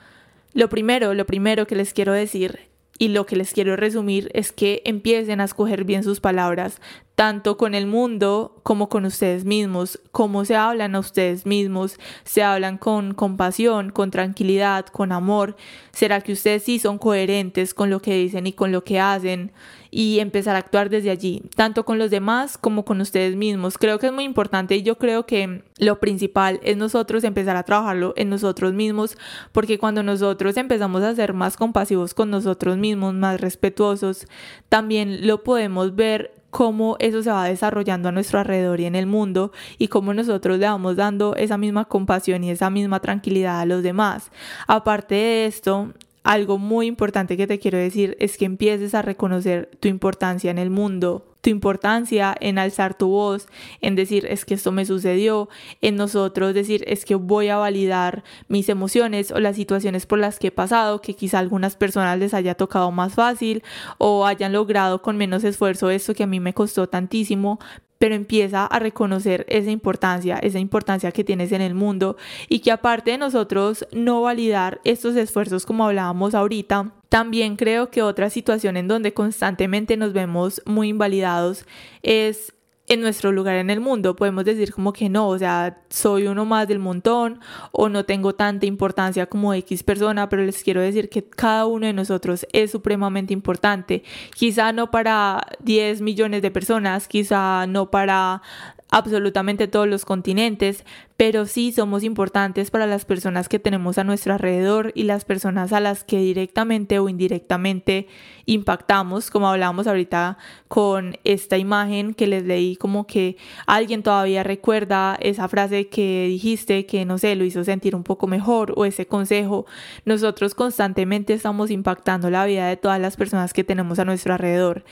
lo 0.54 0.70
primero, 0.70 1.14
lo 1.14 1.26
primero 1.26 1.68
que 1.68 1.76
les 1.76 1.94
quiero 1.94 2.14
decir 2.14 2.70
y 2.98 3.10
lo 3.10 3.26
que 3.26 3.36
les 3.36 3.54
quiero 3.54 3.76
resumir 3.76 4.30
es 4.34 4.52
que 4.52 4.82
empiecen 4.86 5.42
a 5.42 5.46
escoger 5.46 5.84
bien 5.84 6.04
sus 6.04 6.20
palabras, 6.20 6.82
tanto 7.16 7.58
con 7.58 7.74
el 7.74 7.88
mundo 7.88 8.60
como 8.64 8.90
con 8.90 9.06
ustedes 9.06 9.44
mismos, 9.44 10.00
cómo 10.12 10.46
se 10.46 10.56
hablan 10.56 10.96
a 10.96 11.00
ustedes 11.00 11.46
mismos, 11.46 12.00
se 12.24 12.44
hablan 12.44 12.78
con 12.78 13.14
compasión, 13.14 13.92
con 13.92 14.12
tranquilidad, 14.12 14.86
con 14.86 15.12
amor, 15.12 15.56
será 15.92 16.22
que 16.22 16.34
ustedes 16.34 16.64
sí 16.64 16.80
son 16.80 16.98
coherentes 16.98 17.74
con 17.74 17.90
lo 17.90 18.02
que 18.02 18.16
dicen 18.16 18.48
y 18.48 18.54
con 18.54 18.72
lo 18.72 18.84
que 18.84 19.00
hacen 19.00 19.52
y 19.92 20.20
empezar 20.20 20.56
a 20.56 20.60
actuar 20.60 20.90
desde 20.90 21.10
allí, 21.10 21.44
tanto 21.56 21.86
con 21.86 21.98
los 21.98 22.10
demás 22.10 22.58
como 22.58 22.86
con 22.86 23.02
ustedes 23.02 23.36
mismos. 23.36 23.78
Creo 23.78 24.00
que 24.00 24.08
es 24.08 24.14
muy 24.14 24.24
importante 24.24 24.76
y 24.76 24.84
yo 24.84 24.98
creo 24.98 25.26
que 25.26 25.64
lo 25.78 26.00
principal 26.00 26.60
es 26.64 26.78
nosotros 26.78 27.24
empezar 27.24 27.56
a 27.56 27.64
trabajarlo 27.64 28.14
en 28.16 28.30
nosotros 28.30 28.74
mismos, 28.74 29.18
porque 29.52 29.80
cuando 29.80 30.04
nosotros 30.04 30.58
empezamos 30.58 31.04
a 31.04 31.16
ser 31.16 31.34
más 31.34 31.58
compasivos 31.58 32.14
con 32.14 32.30
nosotros 32.30 32.78
mismos, 32.78 33.14
más 33.14 33.40
respetuosos, 33.40 34.28
también 34.70 35.28
lo 35.28 35.44
podemos 35.44 35.96
ver 35.96 36.32
cómo 36.50 36.96
eso 37.00 37.22
se 37.22 37.30
va 37.30 37.46
desarrollando 37.46 38.10
a 38.10 38.12
nuestro 38.12 38.40
alrededor 38.40 38.80
y 38.80 38.86
en 38.86 38.96
el 38.96 39.06
mundo 39.06 39.52
y 39.78 39.90
cómo 39.90 40.14
nosotros 40.14 40.58
le 40.58 40.66
vamos 40.66 40.96
dando 40.96 41.36
esa 41.36 41.58
misma 41.58 41.86
compasión 41.86 42.44
y 42.44 42.52
esa 42.52 42.70
misma 42.70 43.00
tranquilidad 43.00 43.60
a 43.60 43.66
los 43.66 43.84
demás. 43.84 44.32
Aparte 44.66 45.16
de 45.16 45.46
esto, 45.46 45.94
algo 46.28 46.58
muy 46.58 46.88
importante 46.88 47.38
que 47.38 47.48
te 47.48 47.58
quiero 47.58 47.78
decir 47.78 48.18
es 48.20 48.38
que 48.38 48.44
empieces 48.44 48.94
a 48.94 49.02
reconocer 49.02 49.72
tu 49.80 49.88
importancia 49.88 50.52
en 50.52 50.58
el 50.58 50.70
mundo, 50.70 51.26
tu 51.40 51.50
importancia 51.50 52.36
en 52.42 52.60
alzar 52.60 52.98
tu 52.98 53.08
voz, 53.08 53.48
en 53.80 53.96
decir 53.96 54.26
es 54.26 54.44
que 54.44 54.56
esto 54.56 54.74
me 54.74 54.86
sucedió, 54.86 55.48
en 55.80 55.96
nosotros 55.96 56.54
decir 56.54 56.84
es 56.86 57.06
que 57.06 57.16
voy 57.16 57.48
a 57.48 57.56
validar 57.56 58.26
mis 58.50 58.68
emociones 58.68 59.32
o 59.32 59.40
las 59.40 59.56
situaciones 59.56 60.06
por 60.06 60.20
las 60.20 60.38
que 60.38 60.48
he 60.48 60.52
pasado, 60.52 61.02
que 61.02 61.14
quizá 61.14 61.40
algunas 61.40 61.78
personas 61.78 62.20
les 62.20 62.34
haya 62.34 62.56
tocado 62.56 62.92
más 62.92 63.14
fácil 63.14 63.64
o 63.98 64.26
hayan 64.26 64.52
logrado 64.52 65.02
con 65.02 65.16
menos 65.16 65.46
esfuerzo 65.46 65.90
esto 65.92 66.14
que 66.14 66.24
a 66.24 66.28
mí 66.28 66.42
me 66.42 66.54
costó 66.54 66.90
tantísimo, 66.90 67.58
pero 67.98 68.16
empieza 68.16 68.66
a 68.66 68.80
reconocer 68.80 69.46
esa 69.50 69.72
importancia, 69.72 70.38
esa 70.38 70.60
importancia 70.60 71.12
que 71.12 71.24
tienes 71.24 71.52
en 71.52 71.62
el 71.62 71.74
mundo 71.74 72.18
y 72.50 72.60
que 72.60 72.72
aparte 72.72 73.12
de 73.12 73.18
nosotros 73.18 73.88
no 73.92 74.22
validar 74.22 74.82
estos 74.84 75.16
esfuerzos 75.16 75.66
como 75.66 75.86
hablábamos 75.86 76.36
ahorita, 76.36 76.94
también 77.10 77.56
creo 77.56 77.90
que 77.90 78.02
otra 78.02 78.30
situación 78.30 78.78
en 78.78 78.88
donde 78.88 79.14
constantemente 79.14 79.98
nos 79.98 80.14
vemos 80.14 80.62
muy 80.66 80.90
invalidados 80.90 81.66
es 82.04 82.54
en 82.88 83.02
nuestro 83.02 83.32
lugar 83.32 83.56
en 83.56 83.70
el 83.70 83.80
mundo. 83.80 84.16
Podemos 84.16 84.46
decir 84.46 84.74
como 84.74 84.94
que 84.94 85.10
no, 85.10 85.28
o 85.28 85.38
sea, 85.38 85.82
soy 85.90 86.28
uno 86.28 86.46
más 86.46 86.68
del 86.68 86.80
montón 86.80 87.40
o 87.72 87.90
no 87.90 88.06
tengo 88.06 88.34
tanta 88.34 88.66
importancia 88.66 89.26
como 89.26 89.54
X 89.54 89.84
persona, 89.84 90.30
pero 90.30 90.44
les 90.44 90.64
quiero 90.64 90.82
decir 90.82 91.10
que 91.10 91.24
cada 91.24 91.66
uno 91.66 91.86
de 91.86 91.94
nosotros 91.94 92.48
es 92.54 92.72
supremamente 92.72 93.34
importante. 93.34 94.04
Quizá 94.34 94.72
no 94.72 94.90
para 94.90 95.46
10 95.60 96.02
millones 96.02 96.42
de 96.42 96.52
personas, 96.52 97.08
quizá 97.08 97.68
no 97.68 97.92
para 97.92 98.42
absolutamente 98.90 99.68
todos 99.68 99.88
los 99.88 100.06
continentes, 100.06 100.86
pero 101.18 101.46
sí 101.46 101.72
somos 101.72 102.04
importantes 102.04 102.72
para 102.72 102.88
las 102.88 103.06
personas 103.06 103.50
que 103.50 103.60
tenemos 103.60 103.98
a 103.98 104.04
nuestro 104.04 104.34
alrededor 104.34 104.92
y 104.96 105.04
las 105.04 105.26
personas 105.26 105.74
a 105.74 105.80
las 105.80 106.04
que 106.04 106.20
directamente 106.20 107.00
o 107.00 107.10
indirectamente 107.10 108.08
impactamos, 108.48 109.30
como 109.30 109.48
hablábamos 109.48 109.86
ahorita 109.86 110.38
con 110.68 111.18
esta 111.24 111.58
imagen 111.58 112.16
que 112.16 112.26
les 112.26 112.44
leí, 112.44 112.76
como 112.76 113.06
que 113.06 113.38
alguien 113.68 114.02
todavía 114.02 114.42
recuerda 114.44 115.18
esa 115.22 115.48
frase 115.48 115.90
que 115.90 116.26
dijiste 116.28 116.88
que 116.88 117.06
no 117.06 117.20
sé, 117.20 117.36
lo 117.36 117.44
hizo 117.46 117.64
sentir 117.64 117.96
un 117.96 118.04
poco 118.04 118.26
mejor 118.26 118.74
o 118.76 118.86
ese 118.86 119.06
consejo. 119.06 119.66
Nosotros 120.06 120.56
constantemente 120.56 121.34
estamos 121.34 121.70
impactando 121.70 122.30
la 122.32 122.46
vida 122.46 122.68
de 122.68 122.78
todas 122.78 123.00
las 123.00 123.16
personas 123.18 123.54
que 123.54 123.64
tenemos 123.64 124.00
a 124.00 124.06
nuestro 124.06 124.34
alrededor. 124.34 124.84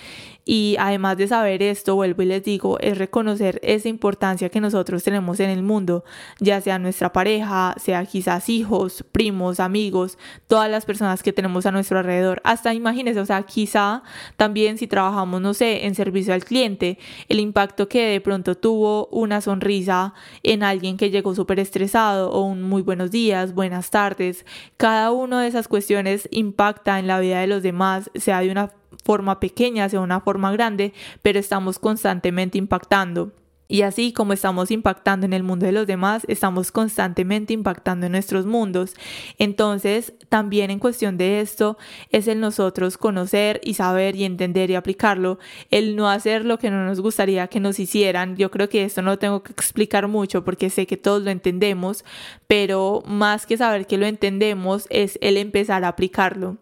Y 0.47 0.75
además 0.77 1.17
de 1.17 1.27
saber 1.27 1.63
esto, 1.63 1.95
vuelvo 1.95 2.21
y 2.21 2.25
les 2.27 2.43
digo, 2.43 2.77
es 2.79 2.99
reconocer 2.99 3.59
esa 3.63 3.89
importancia 3.89 4.49
que 4.49 4.61
nosotros 4.61 5.03
tenemos 5.03 5.39
en 5.39 5.49
el 5.49 5.63
mundo 5.63 6.03
ya 6.39 6.61
sea 6.61 6.77
nuestra 6.77 7.11
pareja, 7.11 7.75
sea 7.77 8.05
quizás 8.05 8.49
hijos, 8.49 9.03
primos, 9.11 9.59
amigos, 9.59 10.17
todas 10.47 10.69
las 10.69 10.85
personas 10.85 11.23
que 11.23 11.33
tenemos 11.33 11.65
a 11.65 11.71
nuestro 11.71 11.97
alrededor. 11.97 12.41
Hasta 12.43 12.73
imagínense, 12.73 13.19
o 13.19 13.25
sea, 13.25 13.44
quizá 13.45 14.03
también 14.35 14.77
si 14.77 14.87
trabajamos, 14.87 15.41
no 15.41 15.53
sé, 15.53 15.85
en 15.85 15.95
servicio 15.95 16.33
al 16.33 16.43
cliente, 16.43 16.97
el 17.29 17.39
impacto 17.39 17.87
que 17.87 18.07
de 18.07 18.21
pronto 18.21 18.55
tuvo 18.55 19.07
una 19.07 19.41
sonrisa 19.41 20.13
en 20.43 20.63
alguien 20.63 20.97
que 20.97 21.09
llegó 21.09 21.35
súper 21.35 21.59
estresado 21.59 22.31
o 22.31 22.41
un 22.41 22.61
muy 22.61 22.81
buenos 22.81 23.11
días, 23.11 23.53
buenas 23.53 23.89
tardes, 23.89 24.45
cada 24.77 25.11
una 25.11 25.41
de 25.41 25.47
esas 25.47 25.67
cuestiones 25.67 26.27
impacta 26.31 26.99
en 26.99 27.07
la 27.07 27.19
vida 27.19 27.39
de 27.39 27.47
los 27.47 27.63
demás, 27.63 28.11
sea 28.15 28.41
de 28.41 28.51
una 28.51 28.71
forma 29.03 29.39
pequeña, 29.39 29.87
sea 29.89 29.99
de 29.99 30.05
una 30.05 30.21
forma 30.21 30.51
grande, 30.51 30.93
pero 31.21 31.39
estamos 31.39 31.79
constantemente 31.79 32.57
impactando. 32.57 33.31
Y 33.67 33.81
así 33.81 34.13
como 34.13 34.33
estamos 34.33 34.69
impactando 34.69 35.25
en 35.25 35.33
el 35.33 35.41
mundo 35.41 35.65
de 35.65 35.71
los 35.71 35.87
demás, 35.87 36.23
estamos 36.27 36.71
constantemente 36.71 37.53
impactando 37.53 38.05
en 38.05 38.11
nuestros 38.11 38.45
mundos. 38.45 38.93
Entonces, 39.39 40.13
también 40.29 40.69
en 40.69 40.79
cuestión 40.79 41.17
de 41.17 41.41
esto, 41.41 41.77
es 42.11 42.27
el 42.27 42.39
nosotros 42.39 42.97
conocer 42.97 43.59
y 43.63 43.73
saber 43.73 44.15
y 44.15 44.23
entender 44.23 44.69
y 44.69 44.75
aplicarlo, 44.75 45.39
el 45.71 45.95
no 45.95 46.09
hacer 46.09 46.45
lo 46.45 46.59
que 46.59 46.69
no 46.69 46.85
nos 46.85 47.01
gustaría 47.01 47.47
que 47.47 47.59
nos 47.59 47.79
hicieran. 47.79 48.37
Yo 48.37 48.51
creo 48.51 48.69
que 48.69 48.83
esto 48.83 49.01
no 49.01 49.17
tengo 49.17 49.41
que 49.41 49.51
explicar 49.51 50.07
mucho 50.07 50.43
porque 50.43 50.69
sé 50.69 50.85
que 50.85 50.97
todos 50.97 51.23
lo 51.23 51.31
entendemos, 51.31 52.05
pero 52.47 53.01
más 53.07 53.47
que 53.47 53.57
saber 53.57 53.87
que 53.87 53.97
lo 53.97 54.05
entendemos 54.05 54.85
es 54.89 55.17
el 55.21 55.37
empezar 55.37 55.83
a 55.85 55.89
aplicarlo 55.89 56.57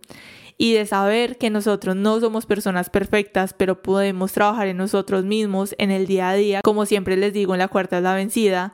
y 0.58 0.74
de 0.74 0.86
saber 0.86 1.38
que 1.38 1.50
nosotros 1.50 1.96
no 1.96 2.20
somos 2.20 2.46
personas 2.46 2.90
perfectas, 2.90 3.54
pero 3.54 3.82
podemos 3.82 4.32
trabajar 4.32 4.68
en 4.68 4.78
nosotros 4.78 5.26
mismos 5.26 5.76
en 5.78 5.92
el 5.92 6.08
día 6.08 6.30
a 6.30 6.36
día, 6.36 6.62
como 6.64 6.86
siempre 6.86 7.18
les 7.18 7.34
digo 7.34 7.54
en 7.54 7.60
la 7.60 7.68
cuarta 7.68 7.98
es 7.98 8.04
la 8.04 8.16
vencida. 8.16 8.74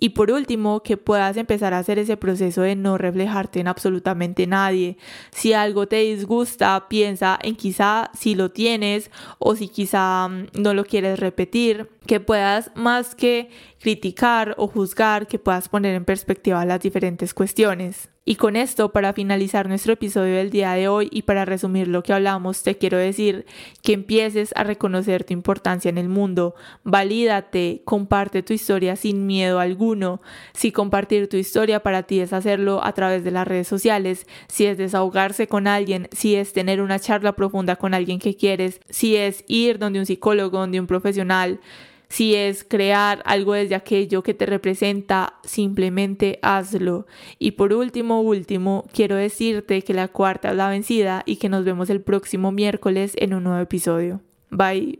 Y 0.00 0.10
por 0.10 0.30
último, 0.30 0.80
que 0.84 0.96
puedas 0.96 1.36
empezar 1.36 1.74
a 1.74 1.78
hacer 1.78 1.98
ese 1.98 2.16
proceso 2.16 2.62
de 2.62 2.76
no 2.76 2.98
reflejarte 2.98 3.58
en 3.58 3.66
absolutamente 3.66 4.46
nadie. 4.46 4.96
Si 5.32 5.52
algo 5.52 5.88
te 5.88 5.96
disgusta, 5.96 6.86
piensa 6.88 7.36
en 7.42 7.56
quizá 7.56 8.10
si 8.16 8.36
lo 8.36 8.50
tienes 8.52 9.10
o 9.40 9.56
si 9.56 9.66
quizá 9.68 10.28
mm, 10.28 10.46
no 10.54 10.72
lo 10.72 10.84
quieres 10.84 11.18
repetir. 11.18 11.90
Que 12.06 12.20
puedas 12.20 12.70
más 12.76 13.16
que 13.16 13.50
criticar 13.80 14.54
o 14.56 14.68
juzgar, 14.68 15.26
que 15.26 15.40
puedas 15.40 15.68
poner 15.68 15.96
en 15.96 16.04
perspectiva 16.04 16.64
las 16.64 16.80
diferentes 16.80 17.34
cuestiones. 17.34 18.08
Y 18.28 18.34
con 18.34 18.56
esto, 18.56 18.92
para 18.92 19.14
finalizar 19.14 19.70
nuestro 19.70 19.94
episodio 19.94 20.34
del 20.34 20.50
día 20.50 20.74
de 20.74 20.86
hoy 20.86 21.08
y 21.10 21.22
para 21.22 21.46
resumir 21.46 21.88
lo 21.88 22.02
que 22.02 22.12
hablamos, 22.12 22.62
te 22.62 22.76
quiero 22.76 22.98
decir 22.98 23.46
que 23.80 23.94
empieces 23.94 24.52
a 24.54 24.64
reconocer 24.64 25.24
tu 25.24 25.32
importancia 25.32 25.88
en 25.88 25.96
el 25.96 26.10
mundo, 26.10 26.54
valídate, 26.84 27.80
comparte 27.86 28.42
tu 28.42 28.52
historia 28.52 28.96
sin 28.96 29.26
miedo 29.26 29.60
alguno. 29.60 30.20
Si 30.52 30.72
compartir 30.72 31.30
tu 31.30 31.38
historia 31.38 31.82
para 31.82 32.02
ti 32.02 32.20
es 32.20 32.34
hacerlo 32.34 32.84
a 32.84 32.92
través 32.92 33.24
de 33.24 33.30
las 33.30 33.48
redes 33.48 33.66
sociales, 33.66 34.26
si 34.46 34.66
es 34.66 34.76
desahogarse 34.76 35.46
con 35.46 35.66
alguien, 35.66 36.10
si 36.12 36.34
es 36.34 36.52
tener 36.52 36.82
una 36.82 36.98
charla 36.98 37.32
profunda 37.32 37.76
con 37.76 37.94
alguien 37.94 38.18
que 38.18 38.36
quieres, 38.36 38.82
si 38.90 39.16
es 39.16 39.42
ir 39.48 39.78
donde 39.78 40.00
un 40.00 40.04
psicólogo, 40.04 40.58
donde 40.58 40.80
un 40.80 40.86
profesional, 40.86 41.60
si 42.08 42.34
es 42.34 42.64
crear 42.64 43.22
algo 43.24 43.54
desde 43.54 43.74
aquello 43.74 44.22
que 44.22 44.34
te 44.34 44.46
representa, 44.46 45.34
simplemente 45.44 46.38
hazlo. 46.42 47.06
Y 47.38 47.52
por 47.52 47.72
último, 47.72 48.20
último, 48.20 48.86
quiero 48.92 49.16
decirte 49.16 49.82
que 49.82 49.94
la 49.94 50.08
cuarta 50.08 50.50
es 50.50 50.56
la 50.56 50.68
vencida 50.68 51.22
y 51.26 51.36
que 51.36 51.48
nos 51.48 51.64
vemos 51.64 51.90
el 51.90 52.00
próximo 52.00 52.52
miércoles 52.52 53.12
en 53.16 53.34
un 53.34 53.44
nuevo 53.44 53.60
episodio. 53.60 54.20
Bye. 54.50 54.98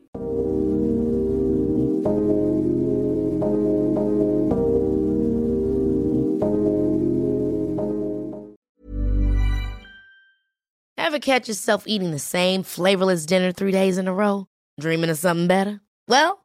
Ever 10.96 11.20
catch 11.20 11.48
yourself 11.48 11.84
eating 11.86 12.10
the 12.10 12.18
same 12.18 12.62
flavorless 12.62 13.24
dinner 13.24 13.50
three 13.50 13.72
days 13.72 13.96
in 13.96 14.08
a 14.08 14.12
row? 14.12 14.46
Dreaming 14.78 15.08
of 15.08 15.16
something 15.16 15.48
better? 15.48 15.80
Well, 16.06 16.44